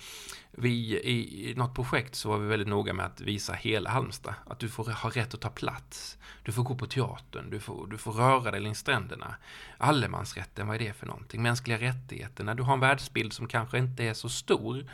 Vi 0.50 0.70
i, 0.98 1.50
i 1.50 1.54
något 1.54 1.74
projekt 1.74 2.14
så 2.14 2.28
var 2.28 2.38
vi 2.38 2.46
väldigt 2.46 2.68
noga 2.68 2.92
med 2.92 3.06
att 3.06 3.20
visa 3.20 3.52
hela 3.52 3.90
Halmstad. 3.90 4.34
Att 4.46 4.58
du 4.58 4.68
får 4.68 4.84
ha 4.84 5.10
rätt 5.10 5.34
att 5.34 5.40
ta 5.40 5.48
plats. 5.48 6.18
Du 6.42 6.52
får 6.52 6.62
gå 6.62 6.74
på 6.74 6.86
teatern, 6.86 7.50
du 7.50 7.60
får, 7.60 7.86
du 7.86 7.98
får 7.98 8.12
röra 8.12 8.50
dig 8.50 8.60
längs 8.60 8.78
stränderna. 8.78 9.34
Allemansrätten, 9.78 10.66
vad 10.66 10.76
är 10.76 10.80
det 10.80 10.92
för 10.92 11.06
någonting? 11.06 11.42
Mänskliga 11.42 11.78
rättigheter, 11.78 12.44
när 12.44 12.54
du 12.54 12.62
har 12.62 12.74
en 12.74 12.80
världsbild 12.80 13.32
som 13.32 13.48
kanske 13.48 13.78
inte 13.78 14.04
är 14.04 14.14
så 14.14 14.28
stor. 14.28 14.86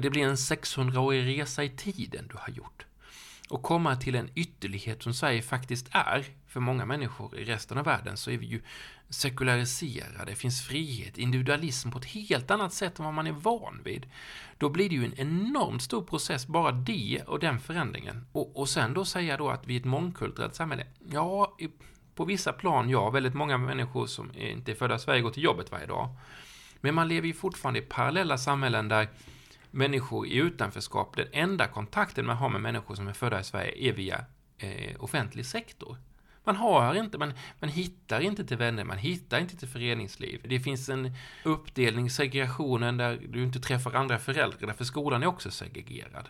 Det 0.00 0.10
blir 0.10 0.22
en 0.22 0.34
600-årig 0.34 1.40
resa 1.40 1.64
i 1.64 1.70
tiden 1.70 2.28
du 2.28 2.36
har 2.36 2.48
gjort 2.48 2.86
och 3.52 3.62
komma 3.62 3.96
till 3.96 4.14
en 4.14 4.30
ytterlighet 4.34 5.02
som 5.02 5.14
Sverige 5.14 5.42
faktiskt 5.42 5.88
är 5.90 6.24
för 6.46 6.60
många 6.60 6.86
människor 6.86 7.38
i 7.38 7.44
resten 7.44 7.78
av 7.78 7.84
världen 7.84 8.16
så 8.16 8.30
är 8.30 8.38
vi 8.38 8.46
ju 8.46 8.62
sekulariserade, 9.08 10.24
det 10.26 10.34
finns 10.34 10.62
frihet, 10.62 11.18
individualism 11.18 11.90
på 11.90 11.98
ett 11.98 12.04
helt 12.04 12.50
annat 12.50 12.72
sätt 12.72 12.98
än 12.98 13.04
vad 13.04 13.14
man 13.14 13.26
är 13.26 13.32
van 13.32 13.80
vid. 13.84 14.06
Då 14.58 14.68
blir 14.68 14.88
det 14.88 14.94
ju 14.94 15.04
en 15.04 15.14
enormt 15.18 15.82
stor 15.82 16.02
process, 16.02 16.46
bara 16.46 16.72
det 16.72 17.22
och 17.26 17.38
den 17.38 17.60
förändringen. 17.60 18.26
Och, 18.32 18.56
och 18.56 18.68
sen 18.68 18.94
då 18.94 19.04
säga 19.04 19.36
då 19.36 19.50
att 19.50 19.66
vi 19.66 19.76
är 19.76 19.80
ett 19.80 19.86
mångkulturellt 19.86 20.54
samhälle. 20.54 20.86
Ja, 21.10 21.56
på 22.14 22.24
vissa 22.24 22.52
plan, 22.52 22.88
ja, 22.88 23.10
väldigt 23.10 23.34
många 23.34 23.58
människor 23.58 24.06
som 24.06 24.30
inte 24.34 24.72
är 24.72 24.74
födda 24.74 24.94
i 24.94 24.98
Sverige 24.98 25.20
går 25.20 25.30
till 25.30 25.44
jobbet 25.44 25.70
varje 25.70 25.86
dag. 25.86 26.16
Men 26.80 26.94
man 26.94 27.08
lever 27.08 27.26
ju 27.26 27.34
fortfarande 27.34 27.80
i 27.80 27.82
parallella 27.82 28.38
samhällen 28.38 28.88
där 28.88 29.08
människor 29.72 30.26
i 30.26 30.36
utanförskap, 30.36 31.16
den 31.16 31.26
enda 31.32 31.66
kontakten 31.66 32.26
man 32.26 32.36
har 32.36 32.48
med 32.48 32.60
människor 32.60 32.94
som 32.94 33.08
är 33.08 33.12
födda 33.12 33.40
i 33.40 33.44
Sverige 33.44 33.88
är 33.88 33.92
via 33.92 34.24
eh, 34.58 35.04
offentlig 35.04 35.46
sektor. 35.46 35.96
Man 36.44 36.56
har 36.56 36.94
inte, 36.94 37.18
man, 37.18 37.34
man 37.60 37.70
hittar 37.70 38.20
inte 38.20 38.44
till 38.44 38.56
vänner, 38.56 38.84
man 38.84 38.98
hittar 38.98 39.38
inte 39.38 39.56
till 39.56 39.68
föreningsliv. 39.68 40.40
Det 40.48 40.60
finns 40.60 40.88
en 40.88 41.12
uppdelning, 41.44 42.10
segregationen 42.10 42.96
där 42.96 43.20
du 43.28 43.42
inte 43.42 43.60
träffar 43.60 43.94
andra 43.94 44.18
föräldrar, 44.18 44.66
därför 44.66 44.84
skolan 44.84 45.22
är 45.22 45.26
också 45.26 45.50
segregerad. 45.50 46.28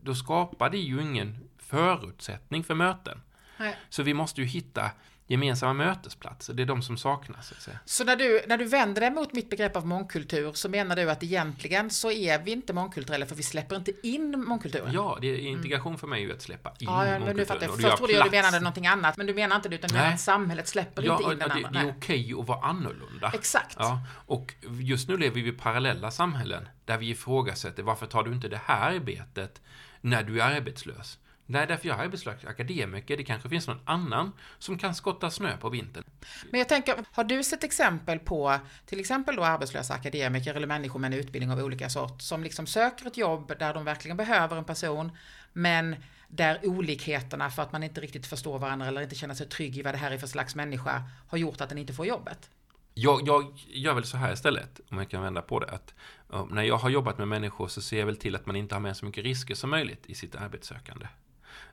Då 0.00 0.14
skapar 0.14 0.70
det 0.70 0.78
ju 0.78 1.02
ingen 1.02 1.48
förutsättning 1.58 2.64
för 2.64 2.74
möten. 2.74 3.22
Nej. 3.58 3.76
Så 3.88 4.02
vi 4.02 4.14
måste 4.14 4.40
ju 4.40 4.46
hitta 4.46 4.90
gemensamma 5.26 5.72
mötesplatser, 5.72 6.54
det 6.54 6.62
är 6.62 6.66
de 6.66 6.82
som 6.82 6.96
saknas. 6.96 7.48
Så, 7.48 7.54
att 7.54 7.60
säga. 7.62 7.78
Så 7.84 8.04
när 8.04 8.16
du, 8.16 8.42
när 8.48 8.58
du 8.58 8.64
vänder 8.64 9.00
dig 9.00 9.10
mot 9.10 9.32
mitt 9.32 9.50
begrepp 9.50 9.76
av 9.76 9.86
mångkultur 9.86 10.52
så 10.52 10.68
menar 10.68 10.96
du 10.96 11.10
att 11.10 11.22
egentligen 11.22 11.90
så 11.90 12.10
är 12.10 12.38
vi 12.42 12.50
inte 12.52 12.72
mångkulturella 12.72 13.26
för 13.26 13.34
vi 13.34 13.42
släpper 13.42 13.76
inte 13.76 13.92
in 14.06 14.44
mångkulturen? 14.48 14.92
Ja, 14.94 15.18
det 15.20 15.26
är 15.26 15.38
integration 15.38 15.98
för 15.98 16.06
mig 16.06 16.22
är 16.22 16.26
ju 16.26 16.32
att 16.34 16.42
släppa 16.42 16.70
in 16.70 16.74
Ja, 16.80 17.06
ja, 17.06 17.12
men 17.12 17.20
nu 17.20 17.26
mångkulturen 17.26 17.46
fattar 17.46 17.66
jag. 17.66 17.74
och 17.74 17.80
Först 17.80 17.96
trodde 17.96 18.12
jag 18.12 18.26
du 18.26 18.30
menade 18.30 18.60
någonting 18.60 18.86
annat, 18.86 19.16
men 19.16 19.26
du 19.26 19.34
menar 19.34 19.56
inte 19.56 19.68
det, 19.68 19.74
utan 19.74 19.88
du 19.88 19.94
menar 19.94 20.12
att 20.12 20.20
samhället 20.20 20.68
släpper 20.68 21.02
Ja, 21.02 21.12
inte 21.18 21.32
in 21.32 21.38
den 21.38 21.48
det, 21.48 21.54
andra. 21.54 21.70
det 21.70 21.78
är 21.88 21.92
okej 21.98 22.34
att 22.40 22.46
vara 22.46 22.60
annorlunda. 22.66 23.32
Exakt. 23.34 23.76
Ja, 23.78 24.00
och 24.26 24.54
just 24.80 25.08
nu 25.08 25.16
lever 25.16 25.40
vi 25.40 25.48
i 25.48 25.52
parallella 25.52 26.10
samhällen 26.10 26.68
där 26.84 26.98
vi 26.98 27.10
ifrågasätter 27.10 27.82
varför 27.82 28.06
tar 28.06 28.22
du 28.22 28.32
inte 28.32 28.48
det 28.48 28.60
här 28.64 28.94
arbetet 28.94 29.62
när 30.00 30.22
du 30.22 30.40
är 30.40 30.56
arbetslös? 30.56 31.18
Nej, 31.46 31.66
därför 31.66 31.88
jag 31.88 31.98
är 31.98 32.04
arbetslös 32.04 32.44
akademiker. 32.44 33.16
Det 33.16 33.24
kanske 33.24 33.48
finns 33.48 33.66
någon 33.66 33.80
annan 33.84 34.32
som 34.58 34.78
kan 34.78 34.94
skotta 34.94 35.30
snö 35.30 35.56
på 35.56 35.68
vintern. 35.68 36.04
Men 36.50 36.58
jag 36.58 36.68
tänker, 36.68 37.04
har 37.12 37.24
du 37.24 37.42
sett 37.42 37.64
exempel 37.64 38.18
på 38.18 38.58
till 38.86 39.00
exempel 39.00 39.36
då 39.36 39.44
arbetslösa 39.44 39.94
akademiker 39.94 40.54
eller 40.54 40.66
människor 40.66 41.00
med 41.00 41.12
en 41.12 41.18
utbildning 41.18 41.50
av 41.50 41.58
olika 41.58 41.88
sort 41.88 42.22
som 42.22 42.42
liksom 42.42 42.66
söker 42.66 43.06
ett 43.06 43.16
jobb 43.16 43.52
där 43.58 43.74
de 43.74 43.84
verkligen 43.84 44.16
behöver 44.16 44.56
en 44.56 44.64
person 44.64 45.12
men 45.52 45.96
där 46.28 46.60
olikheterna 46.62 47.50
för 47.50 47.62
att 47.62 47.72
man 47.72 47.82
inte 47.82 48.00
riktigt 48.00 48.26
förstår 48.26 48.58
varandra 48.58 48.86
eller 48.86 49.00
inte 49.00 49.14
känner 49.14 49.34
sig 49.34 49.48
trygg 49.48 49.78
i 49.78 49.82
vad 49.82 49.94
det 49.94 49.98
här 49.98 50.10
är 50.10 50.18
för 50.18 50.26
slags 50.26 50.54
människa 50.54 51.02
har 51.28 51.38
gjort 51.38 51.60
att 51.60 51.68
den 51.68 51.78
inte 51.78 51.92
får 51.92 52.06
jobbet? 52.06 52.50
Jag, 52.94 53.28
jag 53.28 53.52
gör 53.66 53.94
väl 53.94 54.04
så 54.04 54.16
här 54.16 54.32
istället, 54.32 54.80
om 54.90 54.98
jag 54.98 55.10
kan 55.10 55.22
vända 55.22 55.42
på 55.42 55.60
det. 55.60 55.66
Att, 55.66 55.94
uh, 56.34 56.46
när 56.50 56.62
jag 56.62 56.76
har 56.76 56.90
jobbat 56.90 57.18
med 57.18 57.28
människor 57.28 57.68
så 57.68 57.82
ser 57.82 57.98
jag 57.98 58.06
väl 58.06 58.16
till 58.16 58.36
att 58.36 58.46
man 58.46 58.56
inte 58.56 58.74
har 58.74 58.80
med 58.80 58.96
så 58.96 59.04
mycket 59.04 59.24
risker 59.24 59.54
som 59.54 59.70
möjligt 59.70 60.06
i 60.06 60.14
sitt 60.14 60.34
arbetssökande. 60.34 61.06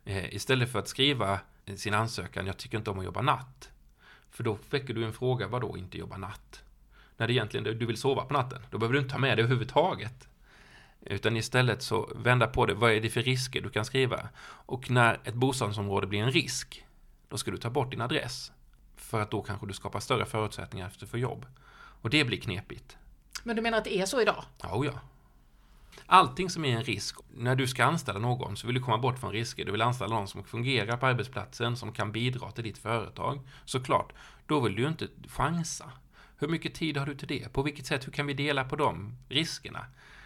Eh, 0.05 0.33
istället 0.33 0.71
för 0.71 0.79
att 0.79 0.87
skriva 0.87 1.39
sin 1.75 1.93
ansökan, 1.93 2.47
jag 2.47 2.57
tycker 2.57 2.77
inte 2.77 2.91
om 2.91 2.99
att 2.99 3.05
jobba 3.05 3.21
natt. 3.21 3.69
För 4.29 4.43
då 4.43 4.57
väcker 4.69 4.93
du 4.93 5.05
en 5.05 5.13
fråga, 5.13 5.47
vad 5.47 5.61
då 5.61 5.77
inte 5.77 5.97
jobba 5.97 6.17
natt? 6.17 6.63
När 7.17 7.27
det 7.27 7.33
egentligen 7.33 7.63
du 7.63 7.85
vill 7.85 7.97
sova 7.97 8.25
på 8.25 8.33
natten. 8.33 8.61
Då 8.71 8.77
behöver 8.77 8.93
du 8.93 8.99
inte 8.99 9.11
ta 9.11 9.19
med 9.19 9.37
det 9.37 9.41
överhuvudtaget. 9.41 10.27
Utan 11.01 11.37
istället 11.37 11.81
så 11.81 12.09
vända 12.15 12.47
på 12.47 12.65
det, 12.65 12.73
vad 12.73 12.91
är 12.91 13.01
det 13.01 13.09
för 13.09 13.21
risker 13.21 13.61
du 13.61 13.69
kan 13.69 13.85
skriva? 13.85 14.29
Och 14.43 14.89
när 14.89 15.19
ett 15.23 15.33
bostadsområde 15.33 16.07
blir 16.07 16.23
en 16.23 16.31
risk, 16.31 16.85
då 17.29 17.37
ska 17.37 17.51
du 17.51 17.57
ta 17.57 17.69
bort 17.69 17.91
din 17.91 18.01
adress. 18.01 18.51
För 18.95 19.21
att 19.21 19.31
då 19.31 19.41
kanske 19.41 19.67
du 19.67 19.73
skapar 19.73 19.99
större 19.99 20.25
förutsättningar 20.25 20.87
efter 20.87 21.05
för 21.05 21.17
jobb. 21.17 21.45
Och 22.01 22.09
det 22.09 22.23
blir 22.23 22.41
knepigt. 22.41 22.97
Men 23.43 23.55
du 23.55 23.61
menar 23.61 23.77
att 23.77 23.83
det 23.83 23.97
är 23.97 24.05
så 24.05 24.21
idag? 24.21 24.43
Ja, 24.61 24.85
ja. 24.85 24.99
Allting 26.05 26.49
som 26.49 26.65
är 26.65 26.77
en 26.77 26.83
risk, 26.83 27.17
när 27.33 27.55
du 27.55 27.67
ska 27.67 27.85
anställa 27.85 28.19
någon 28.19 28.57
så 28.57 28.67
vill 28.67 28.75
du 28.75 28.81
komma 28.81 28.97
bort 28.97 29.19
från 29.19 29.31
risker. 29.31 29.65
Du 29.65 29.71
vill 29.71 29.81
anställa 29.81 30.15
någon 30.15 30.27
som 30.27 30.43
fungerar 30.43 30.97
på 30.97 31.05
arbetsplatsen, 31.05 31.77
som 31.77 31.91
kan 31.91 32.11
bidra 32.11 32.51
till 32.51 32.63
ditt 32.63 32.77
företag. 32.77 33.39
Såklart, 33.65 34.13
då 34.47 34.59
vill 34.59 34.75
du 34.75 34.81
ju 34.81 34.87
inte 34.87 35.07
chansa. 35.27 35.91
Hur 36.37 36.47
mycket 36.47 36.73
tid 36.73 36.97
har 36.97 37.05
du 37.05 37.15
till 37.15 37.27
det? 37.27 37.53
På 37.53 37.61
vilket 37.61 37.85
sätt, 37.85 38.07
hur 38.07 38.11
kan 38.11 38.27
vi 38.27 38.33
dela 38.33 38.63
på 38.63 38.75
de 38.75 39.17
riskerna? 39.29 39.85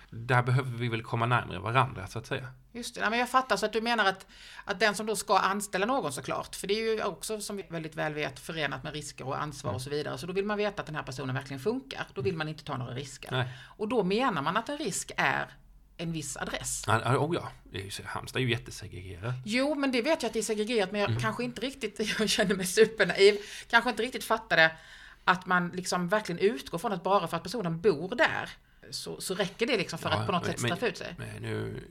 Där 0.10 0.44
behöver 0.44 0.72
vi 0.78 0.88
väl 0.90 1.04
komma 1.04 1.26
närmare 1.26 1.60
varandra, 1.60 2.08
så 2.08 2.20
att 2.20 2.28
säga. 2.28 2.48
Just 2.72 2.96
det, 2.96 3.02
ja, 3.02 3.10
men 3.10 3.20
jag 3.20 3.30
fattar 3.30 3.58
så 3.58 3.66
att 3.66 3.74
du 3.74 3.82
menar 3.82 4.06
att, 4.06 4.26
att 4.66 4.80
den 4.80 4.96
som 4.96 5.06
då 5.06 5.16
ska 5.16 5.38
anställa 5.40 5.86
någon 5.86 6.14
såklart, 6.14 6.56
för 6.56 6.68
det 6.68 6.74
är 6.74 6.94
ju 6.96 7.04
också 7.04 7.42
som 7.42 7.58
vi 7.58 7.66
väldigt 7.70 7.96
väl 7.96 8.14
vet 8.14 8.40
förenat 8.40 8.84
med 8.84 8.94
risker 8.94 9.28
och 9.28 9.42
ansvar 9.42 9.74
och 9.74 9.82
så 9.82 9.90
vidare, 9.90 10.18
så 10.18 10.28
då 10.28 10.34
vill 10.34 10.46
man 10.46 10.58
veta 10.58 10.82
att 10.82 10.86
den 10.86 10.96
här 10.96 11.04
personen 11.04 11.36
verkligen 11.36 11.60
funkar. 11.60 12.08
Då 12.14 12.22
vill 12.22 12.36
man 12.38 12.48
inte 12.48 12.64
ta 12.64 12.78
några 12.78 12.94
risker. 12.94 13.32
Nej. 13.32 13.48
Och 13.78 13.88
då 13.88 14.04
menar 14.04 14.42
man 14.42 14.58
att 14.58 14.70
en 14.70 14.78
risk 14.78 15.12
är 15.18 15.46
en 15.98 16.12
viss 16.12 16.38
adress. 16.38 16.84
Ja, 16.88 17.18
Oh 17.18 17.36
ja, 17.36 17.50
Det 17.72 17.78
är 17.80 17.84
ju 17.84 17.92
så- 17.92 18.04
Halmstad 18.06 18.40
är 18.42 18.46
ju 18.46 18.52
jättesegregerat. 18.52 19.34
Jo, 19.46 19.76
men 19.76 19.92
det 19.92 20.02
vet 20.02 20.22
jag 20.24 20.28
att 20.30 20.34
det 20.34 20.40
är 20.40 20.44
segregerat, 20.44 20.92
men 20.92 21.02
jag 21.02 21.10
Mm. 21.10 21.22
kanske 21.22 21.44
inte 21.44 21.62
riktigt, 21.62 22.00
jag 22.20 22.30
känner 22.30 22.56
mig 22.56 22.66
supernaiv, 22.66 23.38
kanske 23.70 23.90
inte 23.90 24.04
riktigt 24.04 24.24
fattade 24.24 24.72
att 25.24 25.46
man 25.46 25.70
liksom 25.70 26.08
verkligen 26.10 26.40
utgår 26.40 26.78
från 26.78 26.94
att 26.94 27.04
bara 27.04 27.28
för 27.28 27.38
att 27.38 27.44
personen 27.44 27.82
bor 27.82 28.16
där 28.16 28.50
så, 28.91 29.22
så 29.22 29.36
räcker 29.36 29.67
det 29.67 29.77
liksom 29.77 30.00
för 30.00 30.10
Ja, 30.10 30.15
att 30.15 30.25
på 30.25 30.32
något 30.32 30.41
men- 30.44 30.51
sätt 30.51 30.60
straffa 30.60 30.88
ut 30.88 30.98
sig. 30.98 31.15
Men 31.17 31.41
nu, 31.41 31.84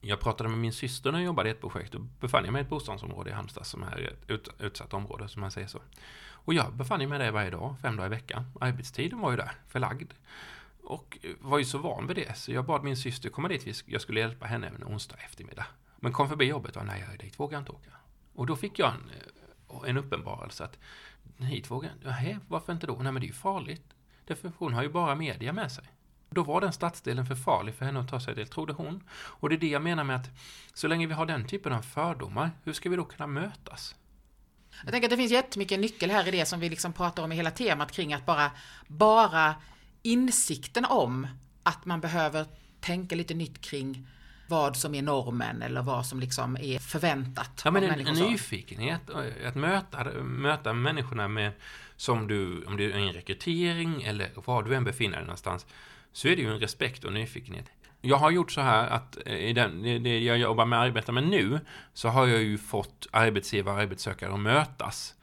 jag 0.00 0.20
pratade 0.20 0.48
med 0.48 0.58
min 0.58 0.72
syster 0.72 1.12
när 1.12 1.18
jag 1.18 1.26
jobbade 1.26 1.48
i 1.48 1.52
ett 1.52 1.60
projekt 1.60 1.94
och 1.94 2.00
befann 2.00 2.44
jag 2.44 2.52
mig 2.52 2.62
i 2.62 2.64
ett 2.64 2.70
bostadsområde 2.70 3.30
i 3.30 3.32
Halmstad 3.32 3.66
som 3.66 3.82
är 3.82 3.98
ett 4.00 4.30
ut, 4.30 4.48
utsatt 4.58 4.94
område, 4.94 5.28
som 5.28 5.40
man 5.40 5.50
säger 5.50 5.66
så. 5.66 5.80
Och 6.30 6.54
jag 6.54 6.72
befann 6.72 7.08
mig 7.08 7.18
där 7.18 7.30
varje 7.30 7.50
dag, 7.50 7.76
fem 7.82 7.96
dagar 7.96 8.06
i 8.06 8.10
veckan. 8.10 8.44
Arbetstiden 8.60 9.18
var 9.18 9.30
ju 9.30 9.36
där, 9.36 9.52
förlagd. 9.68 10.12
Och 10.82 11.18
var 11.40 11.58
ju 11.58 11.64
så 11.64 11.78
van 11.78 12.06
vid 12.06 12.16
det, 12.16 12.38
så 12.38 12.52
jag 12.52 12.64
bad 12.64 12.84
min 12.84 12.96
syster 12.96 13.28
komma 13.30 13.48
dit, 13.48 13.82
jag 13.86 14.00
skulle 14.00 14.20
hjälpa 14.20 14.46
henne 14.46 14.66
en 14.66 14.84
onsdag 14.84 15.16
eftermiddag. 15.24 15.66
Men 15.96 16.12
kom 16.12 16.28
förbi 16.28 16.44
jobbet 16.44 16.76
och 16.76 16.86
nej, 16.86 17.04
dit 17.20 17.40
vågar 17.40 17.56
jag 17.56 17.60
inte 17.60 17.72
åka. 17.72 17.90
Och 18.34 18.46
då 18.46 18.56
fick 18.56 18.78
jag 18.78 18.92
en, 18.94 19.10
eh, 19.80 19.88
en 19.90 19.96
uppenbarelse 19.96 20.64
att 20.64 20.78
hit 21.38 21.70
vågar 21.70 21.88
jag 21.88 21.96
inte, 22.22 22.40
varför 22.48 22.72
inte 22.72 22.86
då? 22.86 22.94
Nej, 22.94 23.12
men 23.12 23.14
det 23.14 23.24
är 23.26 23.28
ju 23.28 23.32
farligt. 23.34 23.94
Därför 24.24 24.52
hon 24.58 24.74
har 24.74 24.82
ju 24.82 24.88
bara 24.88 25.14
media 25.14 25.52
med 25.52 25.72
sig. 25.72 25.84
Då 26.30 26.42
var 26.42 26.60
den 26.60 26.72
stadsdelen 26.72 27.26
för 27.26 27.34
farlig 27.34 27.74
för 27.74 27.84
henne 27.84 28.00
att 28.00 28.08
ta 28.08 28.20
sig 28.20 28.34
till, 28.34 28.46
trodde 28.46 28.72
hon. 28.72 29.02
Och 29.10 29.48
det 29.48 29.54
är 29.54 29.58
det 29.58 29.68
jag 29.68 29.82
menar 29.82 30.04
med 30.04 30.16
att 30.16 30.30
så 30.74 30.88
länge 30.88 31.06
vi 31.06 31.12
har 31.12 31.26
den 31.26 31.46
typen 31.46 31.72
av 31.72 31.82
fördomar, 31.82 32.50
hur 32.64 32.72
ska 32.72 32.90
vi 32.90 32.96
då 32.96 33.04
kunna 33.04 33.26
mötas? 33.26 33.94
Jag 34.84 34.92
tänker 34.92 35.06
att 35.06 35.10
det 35.10 35.16
finns 35.16 35.32
jättemycket 35.32 35.80
nyckel 35.80 36.10
här 36.10 36.28
i 36.28 36.30
det 36.30 36.46
som 36.46 36.60
vi 36.60 36.68
liksom 36.68 36.92
pratar 36.92 37.22
om 37.22 37.32
i 37.32 37.36
hela 37.36 37.50
temat 37.50 37.92
kring 37.92 38.12
att 38.14 38.26
bara, 38.26 38.50
bara 38.86 39.54
insikten 40.02 40.84
om 40.84 41.26
att 41.62 41.84
man 41.84 42.00
behöver 42.00 42.46
tänka 42.80 43.16
lite 43.16 43.34
nytt 43.34 43.60
kring 43.60 44.06
vad 44.48 44.76
som 44.76 44.94
är 44.94 45.02
normen 45.02 45.62
eller 45.62 45.82
vad 45.82 46.06
som 46.06 46.20
liksom 46.20 46.56
är 46.56 46.78
förväntat 46.78 47.62
Ja, 47.64 47.70
men 47.70 47.84
en, 47.84 48.06
en 48.06 48.14
nyfikenhet, 48.14 49.10
eh, 49.10 49.48
att 49.48 49.54
möta, 49.54 50.04
möta 50.22 50.72
människorna 50.72 51.28
med, 51.28 51.52
som 51.96 52.28
du, 52.28 52.64
om 52.64 52.76
det 52.76 52.84
är 52.84 52.96
en 52.96 53.12
rekrytering 53.12 54.02
eller 54.02 54.30
var 54.34 54.62
du 54.62 54.74
än 54.74 54.84
befinner 54.84 55.16
dig 55.16 55.26
någonstans, 55.26 55.66
så 56.12 56.28
är 56.28 56.36
det 56.36 56.42
ju 56.42 56.52
en 56.52 56.60
respekt 56.60 57.04
och 57.04 57.12
nyfikenhet. 57.12 57.64
Jag 58.00 58.16
har 58.16 58.30
gjort 58.30 58.52
så 58.52 58.60
här 58.60 58.88
att 58.88 59.18
eh, 59.26 59.36
i 59.36 59.52
den, 59.52 59.82
det- 59.82 59.98
det 59.98 60.18
jag 60.18 60.38
jobbar 60.38 60.64
med 60.66 60.78
arbetar 60.80 61.12
med 61.12 61.24
nu, 61.28 61.60
så 61.92 62.08
har 62.08 62.26
jag 62.26 62.42
ju 62.42 62.58
fått 62.58 63.06
arbetsgivare 63.10 63.74
och 63.74 63.80
arbetssökare 63.80 64.32
att 64.34 64.40
mötas 64.40 65.14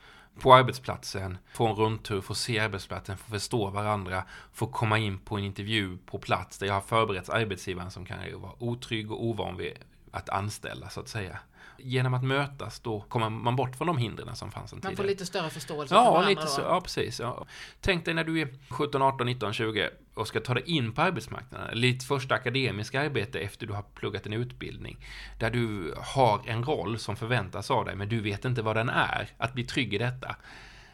på 0.42 0.54
arbetsplatsen, 0.54 1.38
få 1.54 1.68
en 1.68 1.76
rundtur, 1.76 2.22
få 2.22 2.36
se 2.36 2.60
arbetsplatsen, 2.60 3.18
få 3.18 3.32
förstå 3.32 3.70
varandra, 3.70 4.24
få 4.54 4.68
komma 4.68 4.98
in 4.98 5.18
på 5.20 5.38
en 5.38 5.44
intervju 5.44 5.98
på 6.06 6.20
plats 6.20 6.58
där 6.58 6.68
jag 6.68 6.74
har 6.74 6.82
förberett 6.82 7.30
arbetsgivaren 7.30 7.92
som 7.92 8.06
kan 8.06 8.18
vara 8.42 8.52
otrygg 8.60 9.12
och 9.12 9.26
ovan 9.26 9.58
vid 9.58 9.74
att 10.16 10.30
anställa 10.30 10.90
så 10.90 11.00
att 11.00 11.08
säga 11.08 11.40
genom 11.78 12.14
att 12.14 12.24
mötas 12.24 12.80
då 12.80 13.02
kommer 13.02 13.30
man 13.30 13.56
bort 13.56 13.76
från 13.76 13.88
de 13.88 13.98
hindren 13.98 14.36
som 14.36 14.52
fanns 14.52 14.74
en 14.74 14.76
Man 14.78 14.82
tidigare. 14.82 14.96
får 14.96 15.04
lite 15.04 15.26
större 15.26 15.50
förståelse 15.50 15.96
Ja, 15.96 16.22
för 16.22 16.30
lite 16.30 16.48
så, 16.48 16.62
då. 16.62 16.68
ja 16.68 16.82
precis. 16.82 17.20
Ja. 17.20 17.46
Tänk 17.82 18.06
dig 18.06 18.14
när 18.14 18.24
du 18.24 18.42
är 18.42 18.48
17, 18.70 19.02
18, 19.02 19.28
19, 19.28 19.54
20 19.54 19.90
och 20.14 20.28
ska 20.28 20.40
ta 20.40 20.54
dig 20.54 20.64
in 20.66 20.92
på 20.94 21.02
arbetsmarknaden. 21.02 21.82
Ditt 21.82 22.04
första 22.04 22.36
akademiska 22.36 23.02
arbete 23.02 23.40
efter 23.40 23.68
du 23.68 23.74
har 23.74 23.82
pluggat 23.82 24.26
en 24.26 24.34
utbildning. 24.34 24.98
Där 25.40 25.50
du 25.52 25.94
har 25.98 26.42
en 26.46 26.64
roll 26.64 27.00
som 27.00 27.16
förväntas 27.16 27.72
av 27.72 27.86
dig, 27.86 27.96
men 27.96 28.10
du 28.10 28.22
vet 28.22 28.46
inte 28.46 28.62
vad 28.62 28.76
den 28.76 28.90
är. 28.90 29.30
Att 29.38 29.54
bli 29.54 29.64
trygg 29.64 29.94
i 29.94 29.98
detta. 29.98 30.36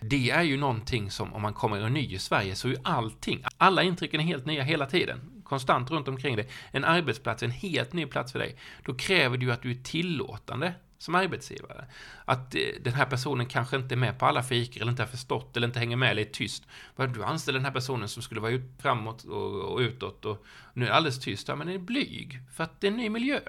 Det 0.01 0.29
är 0.31 0.41
ju 0.43 0.57
någonting 0.57 1.11
som, 1.11 1.33
om 1.33 1.41
man 1.41 1.53
kommer 1.53 1.89
ny 1.89 2.13
i 2.13 2.19
Sverige, 2.19 2.55
så 2.55 2.67
är 2.67 2.71
ju 2.71 2.77
allting, 2.83 3.43
alla 3.57 3.83
intrycken 3.83 4.19
är 4.19 4.23
helt 4.25 4.45
nya 4.45 4.63
hela 4.63 4.85
tiden. 4.85 5.40
Konstant 5.51 5.91
runt 5.91 6.07
omkring 6.07 6.35
dig. 6.35 6.47
En 6.71 6.83
arbetsplats 6.83 7.43
en 7.43 7.51
helt 7.51 7.93
ny 7.93 8.05
plats 8.05 8.31
för 8.31 8.39
dig. 8.39 8.55
Då 8.85 8.93
kräver 8.95 9.37
det 9.37 9.45
ju 9.45 9.51
att 9.51 9.61
du 9.61 9.71
är 9.71 9.83
tillåtande 9.83 10.73
som 10.97 11.15
arbetsgivare. 11.15 11.85
Att 12.25 12.55
eh, 12.55 12.61
den 12.81 12.93
här 12.93 13.05
personen 13.05 13.45
kanske 13.45 13.75
inte 13.75 13.95
är 13.95 13.97
med 13.97 14.19
på 14.19 14.25
alla 14.25 14.43
fikor 14.43 14.81
eller 14.81 14.91
inte 14.91 15.01
har 15.01 15.07
förstått 15.07 15.57
eller 15.57 15.67
inte 15.67 15.79
hänger 15.79 15.97
med 15.97 16.11
eller 16.11 16.21
är 16.21 16.25
tyst. 16.25 16.67
Vad 16.95 17.13
Du 17.13 17.23
anställer 17.23 17.59
den 17.59 17.65
här 17.65 17.73
personen 17.73 18.09
som 18.09 18.23
skulle 18.23 18.41
vara 18.41 18.51
ut, 18.51 18.61
framåt 18.79 19.23
och, 19.23 19.61
och 19.61 19.79
utåt 19.79 20.25
och 20.25 20.45
nu 20.73 20.85
är 20.85 20.89
det 20.89 20.95
alldeles 20.95 21.19
tyst. 21.19 21.47
Ja, 21.47 21.55
men 21.55 21.69
är 21.69 21.77
blyg 21.77 22.39
för 22.55 22.63
att 22.63 22.81
det 22.81 22.87
är 22.87 22.91
en 22.91 22.97
ny 22.97 23.09
miljö. 23.09 23.39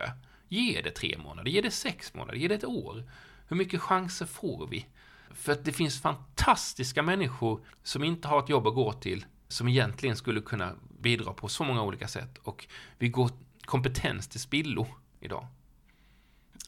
Ge 0.48 0.80
det 0.84 0.90
tre 0.90 1.18
månader, 1.18 1.50
ge 1.50 1.60
det 1.60 1.70
sex 1.70 2.14
månader, 2.14 2.38
ge 2.38 2.48
det 2.48 2.54
ett 2.54 2.64
år. 2.64 3.10
Hur 3.48 3.56
mycket 3.56 3.80
chanser 3.80 4.26
får 4.26 4.66
vi? 4.66 4.86
För 5.34 5.52
att 5.52 5.64
det 5.64 5.72
finns 5.72 6.02
fantastiska 6.02 7.02
människor 7.02 7.60
som 7.82 8.04
inte 8.04 8.28
har 8.28 8.38
ett 8.42 8.48
jobb 8.48 8.66
att 8.66 8.74
gå 8.74 8.92
till 8.92 9.24
som 9.48 9.68
egentligen 9.68 10.16
skulle 10.16 10.40
kunna 10.40 10.72
bidra 11.02 11.32
på 11.32 11.48
så 11.48 11.64
många 11.64 11.82
olika 11.82 12.08
sätt 12.08 12.38
och 12.42 12.66
vi 12.98 13.08
går 13.08 13.30
kompetens 13.64 14.28
till 14.28 14.40
spillo 14.40 14.86
idag. 15.20 15.46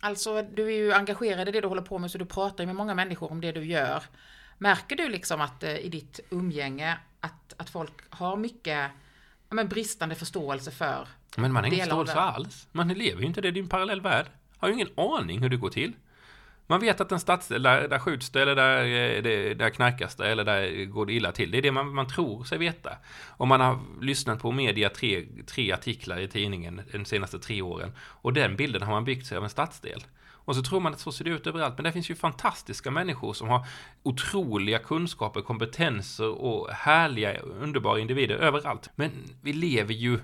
Alltså, 0.01 0.43
du 0.43 0.67
är 0.67 0.77
ju 0.77 0.93
engagerad 0.93 1.49
i 1.49 1.53
det 1.53 1.61
du 1.61 1.69
håller 1.69 1.83
på 1.83 1.99
med, 1.99 2.11
så 2.11 2.19
du 2.19 2.25
pratar 2.25 2.65
ju 2.65 2.67
med 2.67 2.77
många 2.77 2.95
människor 2.95 3.31
om 3.31 3.41
det 3.41 3.53
du 3.53 3.65
gör. 3.65 4.03
Märker 4.59 4.97
du 4.97 5.09
liksom 5.09 5.41
att 5.41 5.63
eh, 5.63 5.77
i 5.77 5.89
ditt 5.89 6.21
umgänge 6.31 6.99
att, 7.21 7.55
att 7.57 7.71
folk 7.71 7.93
har 8.11 8.37
mycket 8.37 8.91
ja, 9.49 9.55
men 9.55 9.69
bristande 9.69 10.15
förståelse 10.15 10.71
för 10.71 11.09
Men 11.37 11.53
man 11.53 11.65
har 11.65 11.73
ingen 11.73 11.81
förståelse 11.81 12.15
alls. 12.15 12.69
Man 12.73 12.89
lever 12.89 13.21
ju 13.21 13.27
inte 13.27 13.41
det, 13.41 13.51
det 13.51 13.61
är 13.61 13.63
en 13.63 13.69
parallell 13.69 14.01
värld. 14.01 14.27
Har 14.59 14.69
ju 14.69 14.75
ingen 14.75 14.89
aning 14.97 15.43
hur 15.43 15.49
det 15.49 15.57
går 15.57 15.71
till. 15.71 15.93
Man 16.67 16.81
vet 16.81 17.01
att 17.01 17.13
en 17.13 17.21
stadsdel, 17.21 17.63
där, 17.63 17.89
där 17.89 17.99
skjuts 17.99 18.31
det, 18.31 18.43
eller 18.43 18.55
där, 18.55 18.85
eh, 19.17 19.57
där 19.57 19.71
knarkas 19.71 20.17
det, 20.17 20.29
eller 20.29 20.45
där 20.45 20.85
går 20.85 21.07
det 21.07 21.13
illa 21.13 21.33
till. 21.33 21.51
Det 21.51 21.59
är 21.59 21.63
det 21.63 21.73
man, 21.73 21.95
man 21.95 22.09
tror 22.09 22.45
sig 22.45 22.59
veta. 22.59 22.97
Om 23.29 23.49
man 23.49 23.61
har 23.61 23.81
lyssnat 24.01 24.43
på 24.43 24.53
media 24.53 24.91
tre, 24.91 25.27
tre 25.47 25.73
artiklar 25.73 26.19
i 26.21 26.29
tidningen 26.29 26.83
de 26.93 27.05
senaste 27.05 27.39
tre 27.39 27.63
åren, 27.63 27.93
och 27.99 28.33
den 28.33 28.57
bilden 28.57 28.83
har 28.83 28.93
man 28.93 29.05
byggt 29.05 29.27
sig 29.27 29.39
av 29.39 29.45
en 29.45 29.51
stadsdel. 29.51 30.05
Och 30.45 30.57
så 30.57 30.63
tror 30.63 30.81
man 30.81 30.93
att 30.93 31.01
så 31.01 31.13
ser 31.13 31.25
det 31.25 31.31
ut 31.31 31.47
överallt, 31.47 31.75
men 31.77 31.85
det 31.85 31.93
finns 31.93 32.11
ju 32.11 32.15
fantastiska 32.15 32.91
människor 32.91 33.33
som 33.33 33.49
har 33.49 33.67
otroliga 34.03 34.79
kunskaper, 34.79 35.41
kompetenser 35.41 36.29
och 36.29 36.71
härliga, 36.71 37.39
underbara 37.41 37.99
individer 37.99 38.35
överallt. 38.35 38.91
Men 38.95 39.11
vi 39.43 39.53
lever 39.53 39.95
ju 39.95 40.19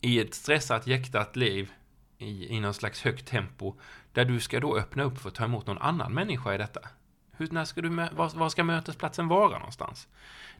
i 0.00 0.20
ett 0.20 0.34
stressat, 0.34 0.86
jäktat 0.86 1.36
liv 1.36 1.72
i, 2.18 2.56
i 2.56 2.60
någon 2.60 2.74
slags 2.74 3.02
högt 3.02 3.26
tempo 3.26 3.74
där 4.12 4.24
du 4.24 4.40
ska 4.40 4.60
då 4.60 4.76
öppna 4.76 5.02
upp 5.02 5.18
för 5.18 5.28
att 5.28 5.34
ta 5.34 5.44
emot 5.44 5.66
någon 5.66 5.78
annan 5.78 6.14
människa 6.14 6.54
i 6.54 6.58
detta. 6.58 6.80
Hur, 7.36 7.48
när 7.50 7.64
ska 7.64 7.80
du, 7.80 7.88
var, 7.88 8.38
var 8.38 8.48
ska 8.48 8.64
mötesplatsen 8.64 9.28
vara 9.28 9.58
någonstans? 9.58 10.08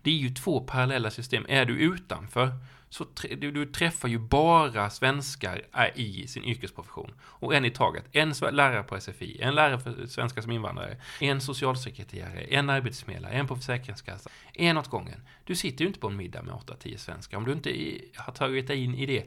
Det 0.03 0.11
är 0.11 0.15
ju 0.15 0.31
två 0.31 0.61
parallella 0.61 1.11
system. 1.11 1.47
Är 1.49 1.65
du 1.65 1.79
utanför 1.79 2.53
så 2.89 3.05
tr- 3.05 3.37
du, 3.37 3.51
du 3.53 3.67
träffar 3.67 4.09
ju 4.09 4.19
bara 4.19 4.91
svenskar 4.91 5.63
äh, 5.75 6.01
i 6.01 6.27
sin 6.27 6.45
yrkesprofession. 6.45 7.13
Och 7.23 7.55
en 7.55 7.65
i 7.65 7.71
taget. 7.71 8.05
En 8.13 8.35
lärare 8.51 8.83
på 8.83 9.01
SFI, 9.01 9.43
en 9.43 9.55
lärare 9.55 9.81
för 9.81 10.07
svenska 10.07 10.43
som 10.43 10.53
invandrare, 10.53 10.97
en 11.21 11.41
socialsekreterare, 11.41 12.41
en 12.41 12.71
arbetsförmedlare, 12.71 13.33
en 13.33 13.47
på 13.47 13.57
Försäkringskassan. 13.57 14.33
En 14.53 14.79
åt 14.79 14.89
gången. 14.89 15.27
Du 15.45 15.57
sitter 15.57 15.83
ju 15.83 15.89
inte 15.89 16.01
på 16.01 16.07
en 16.07 16.17
middag 16.17 16.43
med 16.43 16.55
8-10 16.55 16.97
svenskar 16.97 17.37
om 17.37 17.45
du 17.45 17.53
inte 17.53 17.71
i, 17.71 18.13
har 18.17 18.33
tagit 18.33 18.67
dig 18.67 18.85
in 18.85 18.95
i 18.95 19.07
det 19.07 19.25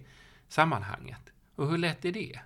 sammanhanget. 0.48 1.22
Och 1.56 1.70
hur 1.70 1.78
lätt 1.78 2.06
är 2.06 2.12
det? 2.12 2.40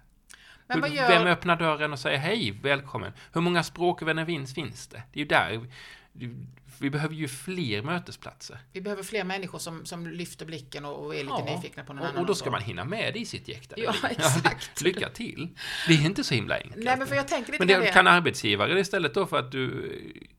Men 0.69 0.81
vad 0.81 0.89
gör... 0.89 1.07
Vem 1.07 1.27
öppnar 1.27 1.55
dörren 1.55 1.93
och 1.93 1.99
säger 1.99 2.17
hej, 2.17 2.51
välkommen? 2.61 3.13
Hur 3.33 3.41
många 3.41 3.63
språkvänner 3.63 4.25
finns, 4.25 4.53
finns 4.53 4.87
det? 4.87 5.03
Det 5.13 5.19
är 5.19 5.21
ju 5.21 5.27
där. 5.27 5.67
Vi 6.81 6.89
behöver 6.89 7.15
ju 7.15 7.27
fler 7.27 7.81
mötesplatser. 7.81 8.59
Vi 8.73 8.81
behöver 8.81 9.03
fler 9.03 9.23
människor 9.23 9.59
som, 9.59 9.85
som 9.85 10.07
lyfter 10.07 10.45
blicken 10.45 10.85
och, 10.85 11.05
och 11.05 11.15
är 11.15 11.23
lite 11.23 11.35
Ja, 11.47 11.55
nyfikna 11.55 11.83
på 11.83 11.93
någon 11.93 12.01
och, 12.03 12.09
annan. 12.09 12.21
och 12.21 12.25
då 12.27 12.35
ska 12.35 12.51
man 12.51 12.61
hinna 12.61 12.85
med 12.85 13.13
det 13.13 13.19
i 13.19 13.25
sitt 13.25 13.47
jäktade 13.47 13.81
Ja, 14.01 14.09
exakt. 14.09 14.81
Lycka 14.81 15.09
till. 15.09 15.49
Det 15.87 15.93
är 15.93 16.05
inte 16.05 16.23
så 16.23 16.33
himla 16.35 16.55
enkelt. 16.55 16.85
Nej, 16.85 16.97
men 16.97 17.07
för 17.07 17.15
jag 17.15 17.27
tänker 17.27 17.51
lite 17.51 17.65
Men 17.65 17.79
det 17.79 17.85
det. 17.85 17.91
kan 17.91 18.07
arbetsgivare 18.07 18.79
istället 18.79 19.13
då 19.13 19.25
för 19.25 19.39
att 19.39 19.51
du 19.51 19.91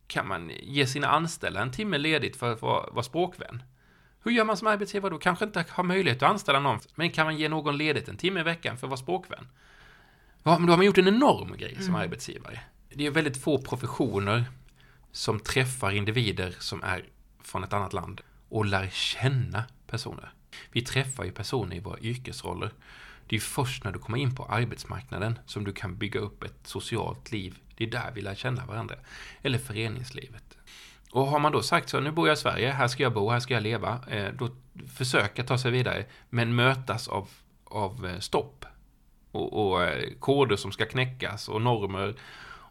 kan 0.07 0.29
man 0.29 0.51
ge 0.63 0.87
sina 0.87 1.09
anställda 1.09 1.63
en 1.63 1.73
timme 1.73 1.99
ledigt 1.99 2.37
för 2.37 2.53
att 2.53 2.63
vara, 2.63 2.91
vara 2.91 3.03
språkvän. 3.03 3.63
Hur 4.23 4.31
gör 4.33 4.45
man 4.45 4.57
som 4.57 4.67
arbetsgivare 4.67 5.11
då? 5.13 5.19
Kanske 5.19 5.45
inte 5.45 5.65
har 5.69 5.85
möjlighet 5.85 6.23
att 6.23 6.31
anställa 6.31 6.61
någon, 6.61 6.79
men 6.95 7.11
kan 7.11 7.27
man 7.27 7.37
ge 7.37 7.49
någon 7.49 7.77
ledigt 7.79 8.09
en 8.09 8.17
timme 8.17 8.41
i 8.41 8.43
veckan 8.43 8.77
för 8.79 8.87
att 8.87 8.91
vara 8.91 9.01
språkvän? 9.01 9.49
Ja, 10.43 10.59
men 10.59 10.67
då 10.67 10.73
har 10.73 10.77
man 10.77 10.87
gjort 10.87 10.99
en 10.99 11.09
enorm 11.09 11.57
grej 11.57 11.75
som 11.75 11.85
Mm. 11.85 12.01
arbetsgivare. 12.01 12.61
Det 12.95 13.07
är 13.07 13.11
väldigt 13.11 13.37
få 13.43 13.59
professioner 13.63 14.45
som 15.13 15.41
träffar 15.41 15.91
individer 15.91 16.55
som 16.59 16.83
är 16.83 17.05
från 17.43 17.65
ett 17.65 17.73
annat 17.73 17.93
land 17.93 18.21
och 18.49 18.65
lär 18.67 18.89
känna 18.93 19.65
personer. 19.87 20.33
Vi 20.73 20.83
träffar 20.83 21.25
ju 21.25 21.33
personer 21.33 21.77
i 21.77 21.81
våra 21.81 21.99
yrkesroller. 21.99 22.71
Det 23.29 23.37
är 23.37 23.41
först 23.41 23.85
när 23.85 23.93
du 23.93 23.99
kommer 23.99 24.19
in 24.19 24.35
på 24.37 24.45
arbetsmarknaden 24.45 25.39
som 25.47 25.65
du 25.65 25.73
kan 25.73 25.97
bygga 25.97 26.21
upp 26.21 26.43
ett 26.45 26.59
socialt 26.67 27.33
liv. 27.33 27.59
Det 27.77 27.85
är 27.85 27.91
där 27.91 28.11
vi 28.15 28.21
lär 28.21 28.35
känna 28.35 28.67
varandra. 28.67 28.95
Eller 29.43 29.59
föreningslivet. 29.59 30.57
Och 31.11 31.27
har 31.27 31.39
man 31.39 31.53
då 31.53 31.63
sagt 31.63 31.89
så, 31.89 32.01
nu 32.01 32.11
bor 32.11 32.29
jag 32.29 32.35
i 32.35 32.41
Sverige, 32.41 32.71
här 32.71 32.89
ska 32.89 33.03
jag 33.03 33.13
bo, 33.13 33.31
här 33.31 33.41
ska 33.41 33.55
jag 33.55 33.63
leva, 33.63 34.01
eh, 34.09 34.33
då 34.39 34.49
försöka 34.95 35.45
ta 35.45 35.59
sig 35.59 35.71
vidare, 35.71 36.07
men 36.31 36.55
mötas 36.55 37.09
av, 37.09 37.29
av 37.65 38.07
eh, 38.07 38.19
stopp. 38.19 38.65
Och, 39.33 39.71
och 39.71 39.83
eh, 39.83 40.11
koder 40.21 40.57
som 40.57 40.73
ska 40.73 40.87
knäckas 40.87 41.49
och 41.49 41.63
normer 41.63 42.15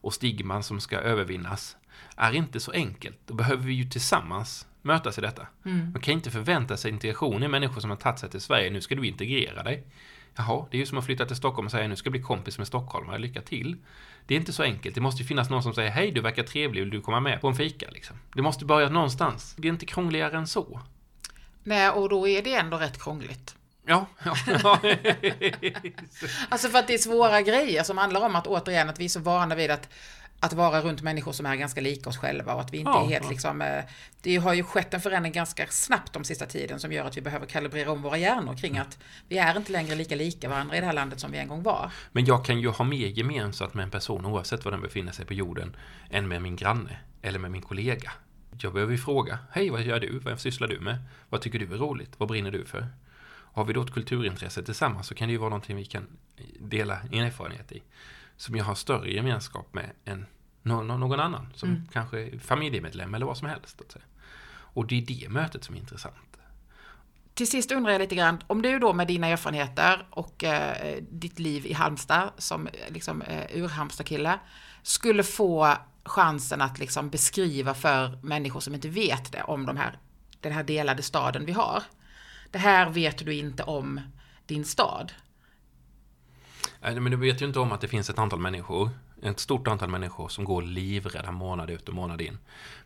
och 0.01 0.13
stigman 0.13 0.63
som 0.63 0.79
ska 0.79 0.97
övervinnas 0.97 1.77
är 2.15 2.33
inte 2.33 2.59
så 2.59 2.71
enkelt. 2.71 3.17
Då 3.25 3.33
behöver 3.33 3.63
vi 3.63 3.73
ju 3.73 3.89
tillsammans 3.89 4.67
mötas 4.81 5.17
i 5.17 5.21
detta. 5.21 5.47
Mm. 5.65 5.91
Man 5.91 6.01
kan 6.01 6.13
inte 6.13 6.31
förvänta 6.31 6.77
sig 6.77 6.91
integration 6.91 7.43
i 7.43 7.47
människor 7.47 7.81
som 7.81 7.89
har 7.89 7.97
tagit 7.97 8.19
sig 8.19 8.29
till 8.29 8.41
Sverige. 8.41 8.69
Nu 8.69 8.81
ska 8.81 8.95
du 8.95 9.07
integrera 9.07 9.63
dig. 9.63 9.83
Jaha, 10.35 10.65
det 10.71 10.77
är 10.77 10.79
ju 10.79 10.85
som 10.85 10.97
att 10.97 11.05
flytta 11.05 11.25
till 11.25 11.35
Stockholm 11.35 11.65
och 11.65 11.71
säga 11.71 11.87
nu 11.87 11.95
ska 11.95 12.07
jag 12.07 12.11
bli 12.11 12.21
kompis 12.21 12.57
med 12.57 12.67
stockholmare. 12.67 13.19
Lycka 13.19 13.41
till. 13.41 13.77
Det 14.27 14.35
är 14.35 14.39
inte 14.39 14.53
så 14.53 14.63
enkelt. 14.63 14.95
Det 14.95 15.01
måste 15.01 15.21
ju 15.21 15.27
finnas 15.27 15.49
någon 15.49 15.63
som 15.63 15.73
säger 15.73 15.91
hej, 15.91 16.11
du 16.11 16.21
verkar 16.21 16.43
trevlig, 16.43 16.81
vill 16.81 16.89
du 16.89 17.01
komma 17.01 17.19
med 17.19 17.41
på 17.41 17.47
en 17.47 17.55
fika? 17.55 17.85
Liksom. 17.91 18.17
Det 18.35 18.41
måste 18.41 18.65
börja 18.65 18.89
någonstans. 18.89 19.55
Det 19.57 19.67
är 19.67 19.71
inte 19.71 19.85
krångligare 19.85 20.37
än 20.37 20.47
så. 20.47 20.81
Nej, 21.63 21.89
och 21.89 22.09
då 22.09 22.27
är 22.27 22.41
det 22.41 22.53
ändå 22.53 22.77
rätt 22.77 23.03
krångligt. 23.03 23.55
Ja, 23.89 24.05
ja. 24.23 24.79
Alltså 26.49 26.69
för 26.69 26.79
att 26.79 26.87
det 26.87 26.93
är 26.93 26.97
svåra 26.97 27.41
grejer 27.41 27.83
som 27.83 27.97
handlar 27.97 28.21
om 28.25 28.35
att 28.35 28.47
återigen 28.47 28.89
att 28.89 28.99
vi 28.99 29.05
är 29.05 29.09
så 29.09 29.19
vana 29.19 29.55
vid 29.55 29.71
att 29.71 29.89
att 30.41 30.53
vara 30.53 30.81
runt 30.81 31.01
människor 31.01 31.31
som 31.31 31.45
är 31.45 31.55
ganska 31.55 31.81
lika 31.81 32.09
oss 32.09 32.17
själva 32.17 32.53
och 32.53 32.61
att 32.61 32.73
vi 32.73 32.77
inte 32.77 32.91
Ja, 32.91 33.03
är 33.05 33.09
helt 33.09 33.23
ja. 33.23 33.29
liksom... 33.29 33.61
eh, 33.61 33.83
Det 34.21 34.35
har 34.37 34.53
ju 34.53 34.63
skett 34.63 34.93
en 34.93 35.01
förändring 35.01 35.33
ganska 35.33 35.67
snabbt 35.69 36.13
de 36.13 36.23
sista 36.23 36.45
tiden 36.45 36.79
som 36.79 36.91
gör 36.91 37.05
att 37.05 37.17
vi 37.17 37.21
behöver 37.21 37.45
kalibrera 37.45 37.91
om 37.91 38.01
våra 38.01 38.17
hjärnor 38.17 38.55
kring 38.55 38.77
att 38.77 38.97
vi 39.27 39.37
är 39.37 39.57
inte 39.57 39.71
längre 39.71 39.95
lika 39.95 40.15
lika 40.15 40.49
varandra 40.49 40.77
i 40.77 40.79
det 40.79 40.85
här 40.85 40.93
landet 40.93 41.19
som 41.19 41.31
vi 41.31 41.37
en 41.37 41.47
gång 41.47 41.63
var. 41.63 41.91
Men 42.11 42.25
jag 42.25 42.45
kan 42.45 42.59
ju 42.59 42.69
ha 42.69 42.85
mer 42.85 43.07
gemensamt 43.07 43.73
med 43.73 43.83
en 43.83 43.91
person 43.91 44.25
oavsett 44.25 44.65
var 44.65 44.71
den 44.71 44.81
befinner 44.81 45.11
sig 45.11 45.25
på 45.25 45.33
jorden 45.33 45.75
än 46.09 46.27
med 46.27 46.41
min 46.41 46.55
granne 46.55 46.97
eller 47.21 47.39
med 47.39 47.51
min 47.51 47.61
kollega. 47.61 48.11
Jag 48.61 48.73
behöver 48.73 48.91
ju 48.91 48.97
fråga, 48.97 49.39
hej 49.51 49.69
vad 49.69 49.81
gör 49.81 49.99
du? 49.99 50.19
Vad 50.19 50.39
sysslar 50.39 50.67
du 50.67 50.79
med? 50.79 50.97
Vad 51.29 51.41
tycker 51.41 51.59
du 51.59 51.73
är 51.73 51.77
roligt? 51.77 52.11
Vad 52.17 52.29
brinner 52.29 52.51
du 52.51 52.65
för? 52.65 52.87
Har 53.59 53.65
vi 53.65 53.73
då 53.73 53.81
ett 53.81 53.93
kulturintresse 53.93 54.63
tillsammans 54.63 55.07
så 55.07 55.15
kan 55.15 55.27
det 55.27 55.31
ju 55.31 55.37
vara 55.37 55.49
någonting 55.49 55.75
vi 55.75 55.85
kan 55.85 56.07
dela 56.59 56.99
en 57.11 57.23
erfarenhet 57.23 57.71
i. 57.71 57.83
Som 58.37 58.55
jag 58.55 58.65
har 58.65 58.75
större 58.75 59.11
gemenskap 59.13 59.73
med 59.73 59.91
än 60.05 60.25
nå- 60.63 60.83
nå- 60.83 60.97
någon 60.97 61.19
annan. 61.19 61.47
Som 61.55 61.69
Mm. 61.69 61.87
kanske 61.93 62.19
är 62.19 62.39
familjemedlem 62.39 63.13
eller 63.13 63.25
vad 63.25 63.37
som 63.37 63.47
helst. 63.47 63.81
Och 64.51 64.87
det 64.87 64.95
är 64.97 65.01
det 65.01 65.29
mötet 65.29 65.63
som 65.63 65.75
är 65.75 65.79
intressant. 65.79 66.15
Till 67.33 67.49
sist 67.49 67.71
undrar 67.71 67.91
jag 67.91 67.99
lite 67.99 68.15
grann, 68.15 68.43
om 68.47 68.61
du 68.61 68.79
då 68.79 68.93
med 68.93 69.07
dina 69.07 69.27
erfarenheter 69.27 70.07
och 70.09 70.43
eh, 70.43 70.97
ditt 71.11 71.39
liv 71.39 71.65
i 71.65 71.73
Halmstad 71.73 72.29
som 72.37 72.67
eh, 72.67 72.73
liksom, 72.89 73.21
eh, 73.21 73.57
ur-Halmstad-kille 73.57 74.39
skulle 74.83 75.23
få 75.23 75.73
chansen 76.03 76.61
att 76.61 76.79
liksom 76.79 77.09
beskriva 77.09 77.73
för 77.73 78.19
människor 78.23 78.59
som 78.59 78.73
inte 78.75 78.89
vet 78.89 79.31
det 79.31 79.43
om 79.43 79.65
de 79.65 79.77
här, 79.77 79.97
den 80.41 80.51
här 80.51 80.63
delade 80.63 81.03
staden 81.03 81.45
vi 81.45 81.51
har. 81.51 81.83
Det 82.51 82.57
här 82.57 82.89
vet 82.89 83.25
du 83.25 83.33
inte 83.33 83.63
om 83.63 84.01
din 84.45 84.65
stad. 84.65 85.11
Äh, 86.81 86.91
nej, 86.91 86.99
Men 86.99 87.11
du 87.11 87.17
vet 87.17 87.41
ju 87.41 87.45
inte 87.45 87.59
om 87.59 87.71
att 87.71 87.81
det 87.81 87.87
finns 87.87 88.09
ett 88.09 88.19
antal 88.19 88.39
människor 88.39 88.89
Ett 89.21 89.39
stort 89.39 89.67
antal 89.67 89.89
människor 89.89 90.29
som 90.29 90.43
går 90.43 90.61
livrädda 90.61 91.31
månad 91.31 91.69
ut 91.69 91.89
och 91.89 91.95
månad 91.95 92.21
in. 92.21 92.37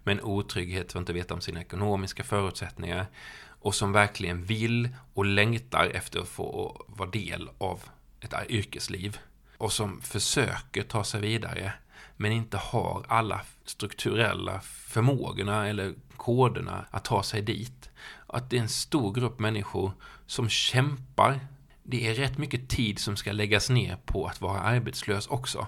Med 0.04 0.18
en 0.18 0.24
otrygghet 0.24 0.92
för 0.92 1.00
att 1.00 1.02
inte 1.02 1.14
veta 1.14 1.34
om 1.34 1.42
sina 1.42 1.62
ekonomiska 1.62 2.24
förutsättningar. 2.24 3.06
Och 3.46 3.76
som 3.76 3.92
verkligen 3.92 4.44
vill 4.44 4.90
och 5.14 5.26
längtar 5.26 5.86
efter 5.86 6.20
att 6.20 6.28
få 6.28 6.86
vara 6.88 7.10
del 7.10 7.50
av 7.58 7.84
ett 8.20 8.34
yrkesliv. 8.50 9.18
Och 9.58 9.74
som 9.74 10.02
försöker 10.02 10.84
ta 10.84 11.04
sig 11.04 11.22
vidare 11.22 11.74
men 12.18 12.32
inte 12.32 12.58
har 12.58 13.06
alla 13.08 13.42
strukturella 13.66 14.62
förmågorna 14.62 15.68
eller 15.68 15.94
koderna 16.18 16.86
att 16.92 17.06
ta 17.06 17.24
sig 17.24 17.42
dit. 17.42 17.90
Att 18.34 18.50
det 18.50 18.58
är 18.58 18.62
en 18.62 18.70
stor 18.70 19.14
grupp 19.14 19.40
människor 19.40 19.92
som 20.26 20.50
kämpar. 20.50 21.48
Det 21.84 22.08
är 22.08 22.14
rätt 22.14 22.38
mycket 22.38 22.70
tid 22.70 23.00
som 23.00 23.16
ska 23.16 23.32
läggas 23.32 23.70
ner 23.70 23.98
på 24.06 24.26
att 24.26 24.42
vara 24.42 24.60
arbetslös 24.60 25.28
också. 25.28 25.68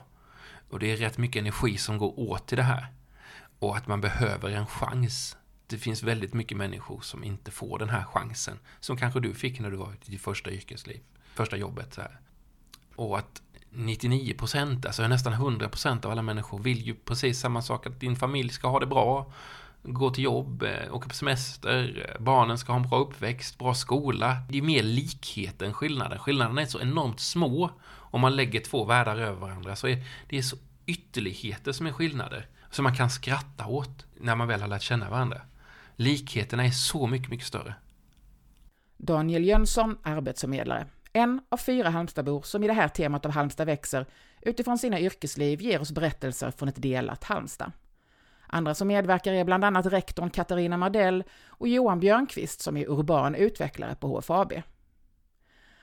Och 0.69 0.79
det 0.79 0.91
är 0.91 0.97
rätt 0.97 1.17
mycket 1.17 1.39
energi 1.39 1.77
som 1.77 1.97
går 1.97 2.19
åt 2.19 2.47
till 2.47 2.57
det 2.57 2.63
här. 2.63 2.87
Och 3.59 3.77
att 3.77 3.87
man 3.87 4.01
behöver 4.01 4.49
en 4.49 4.67
chans. 4.67 5.37
Det 5.67 5.77
finns 5.77 6.03
väldigt 6.03 6.33
mycket 6.33 6.57
människor 6.57 7.01
som 7.01 7.23
inte 7.23 7.51
får 7.51 7.79
den 7.79 7.89
här 7.89 8.03
chansen. 8.03 8.59
Som 8.79 8.97
kanske 8.97 9.19
du 9.19 9.33
fick 9.33 9.59
när 9.59 9.71
du 9.71 9.77
var 9.77 9.93
i 9.93 10.11
ditt 10.11 10.21
första 10.21 10.51
yrkesliv. 10.51 10.99
Första 11.33 11.57
jobbet. 11.57 11.93
Så 11.93 12.01
här. 12.01 12.19
Och 12.95 13.17
att 13.17 13.41
99 13.69 14.33
procent, 14.33 14.85
alltså 14.85 15.07
nästan 15.07 15.33
100 15.33 15.69
procent 15.69 16.05
av 16.05 16.11
alla 16.11 16.21
människor 16.21 16.59
vill 16.59 16.81
ju 16.81 16.95
precis 16.95 17.39
samma 17.39 17.61
sak. 17.61 17.87
Att 17.87 17.99
din 17.99 18.15
familj 18.15 18.49
ska 18.49 18.67
ha 18.67 18.79
det 18.79 18.85
bra, 18.85 19.31
gå 19.87 20.09
till 20.09 20.23
jobb, 20.23 20.63
eh, 20.63 20.95
åka 20.95 21.09
på 21.09 21.15
semester, 21.15 22.05
eh, 22.09 22.21
barnen 22.21 22.57
ska 22.57 22.71
ha 22.71 22.79
en 22.79 22.89
bra 22.89 22.99
uppväxt, 22.99 23.57
bra 23.57 23.73
skola. 23.73 24.37
Det 24.49 24.57
är 24.57 24.61
mer 24.61 24.83
likhet 24.83 25.61
än 25.61 25.73
skillnaden. 25.73 26.19
Skillnaden 26.19 26.57
är 26.57 26.65
så 26.65 26.79
enormt 26.79 27.19
små. 27.19 27.71
Om 27.93 28.21
man 28.21 28.35
lägger 28.35 28.59
två 28.59 28.85
världar 28.85 29.17
över 29.17 29.39
varandra 29.39 29.75
så 29.75 29.87
är 29.87 30.03
det 30.29 30.37
är 30.37 30.41
så 30.41 30.57
ytterligheter 30.85 31.71
som 31.71 31.87
är 31.87 31.91
skillnader. 31.91 32.47
Som 32.69 32.83
man 32.83 32.95
kan 32.95 33.09
skratta 33.09 33.65
åt 33.65 34.05
när 34.19 34.35
man 34.35 34.47
väl 34.47 34.61
har 34.61 34.67
lärt 34.67 34.81
känna 34.81 35.09
varandra. 35.09 35.41
Likheterna 35.95 36.65
är 36.65 36.71
så 36.71 37.07
mycket, 37.07 37.29
mycket 37.29 37.47
större. 37.47 37.75
Daniel 38.97 39.45
Jönsson, 39.45 39.97
arbetsförmedlare. 40.03 40.87
En 41.13 41.41
av 41.49 41.57
fyra 41.57 41.89
Halmstadbor 41.89 42.41
som 42.41 42.63
i 42.63 42.67
det 42.67 42.73
här 42.73 42.87
temat 42.87 43.25
av 43.25 43.31
Halmstad 43.31 43.67
växer 43.67 44.05
utifrån 44.41 44.77
sina 44.77 44.99
yrkesliv 44.99 45.61
ger 45.61 45.81
oss 45.81 45.91
berättelser 45.91 46.51
från 46.51 46.69
ett 46.69 46.81
delat 46.81 47.23
Halmstad. 47.23 47.71
Andra 48.47 48.75
som 48.75 48.87
medverkar 48.87 49.33
är 49.33 49.43
bland 49.43 49.63
annat 49.63 49.85
rektorn 49.85 50.29
Katarina 50.29 50.77
Mardell 50.77 51.23
och 51.47 51.67
Johan 51.67 51.99
Björnqvist 51.99 52.61
som 52.61 52.77
är 52.77 52.89
urban 52.89 53.35
utvecklare 53.35 53.95
på 53.95 54.07
HFAB. 54.07 54.53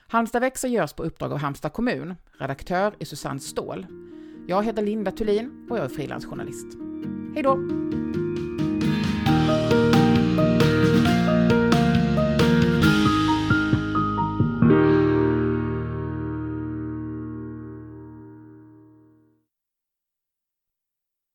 Halmstad 0.07 0.41
växer 0.41 0.67
görs 0.67 0.93
på 0.93 1.03
uppdrag 1.03 1.31
av 1.31 1.37
Halmstad 1.37 1.73
kommun. 1.73 2.15
Redaktör 2.39 2.93
är 2.99 3.05
Susanne 3.05 3.39
Ståhl. 3.39 3.85
Jag 4.47 4.63
heter 4.63 4.81
Linda 4.81 5.11
Thulin 5.11 5.67
och 5.69 5.77
jag 5.77 5.85
är 5.85 5.89
frilansjournalist. 5.89 6.67
Hej 7.35 7.43
då! 7.43 7.59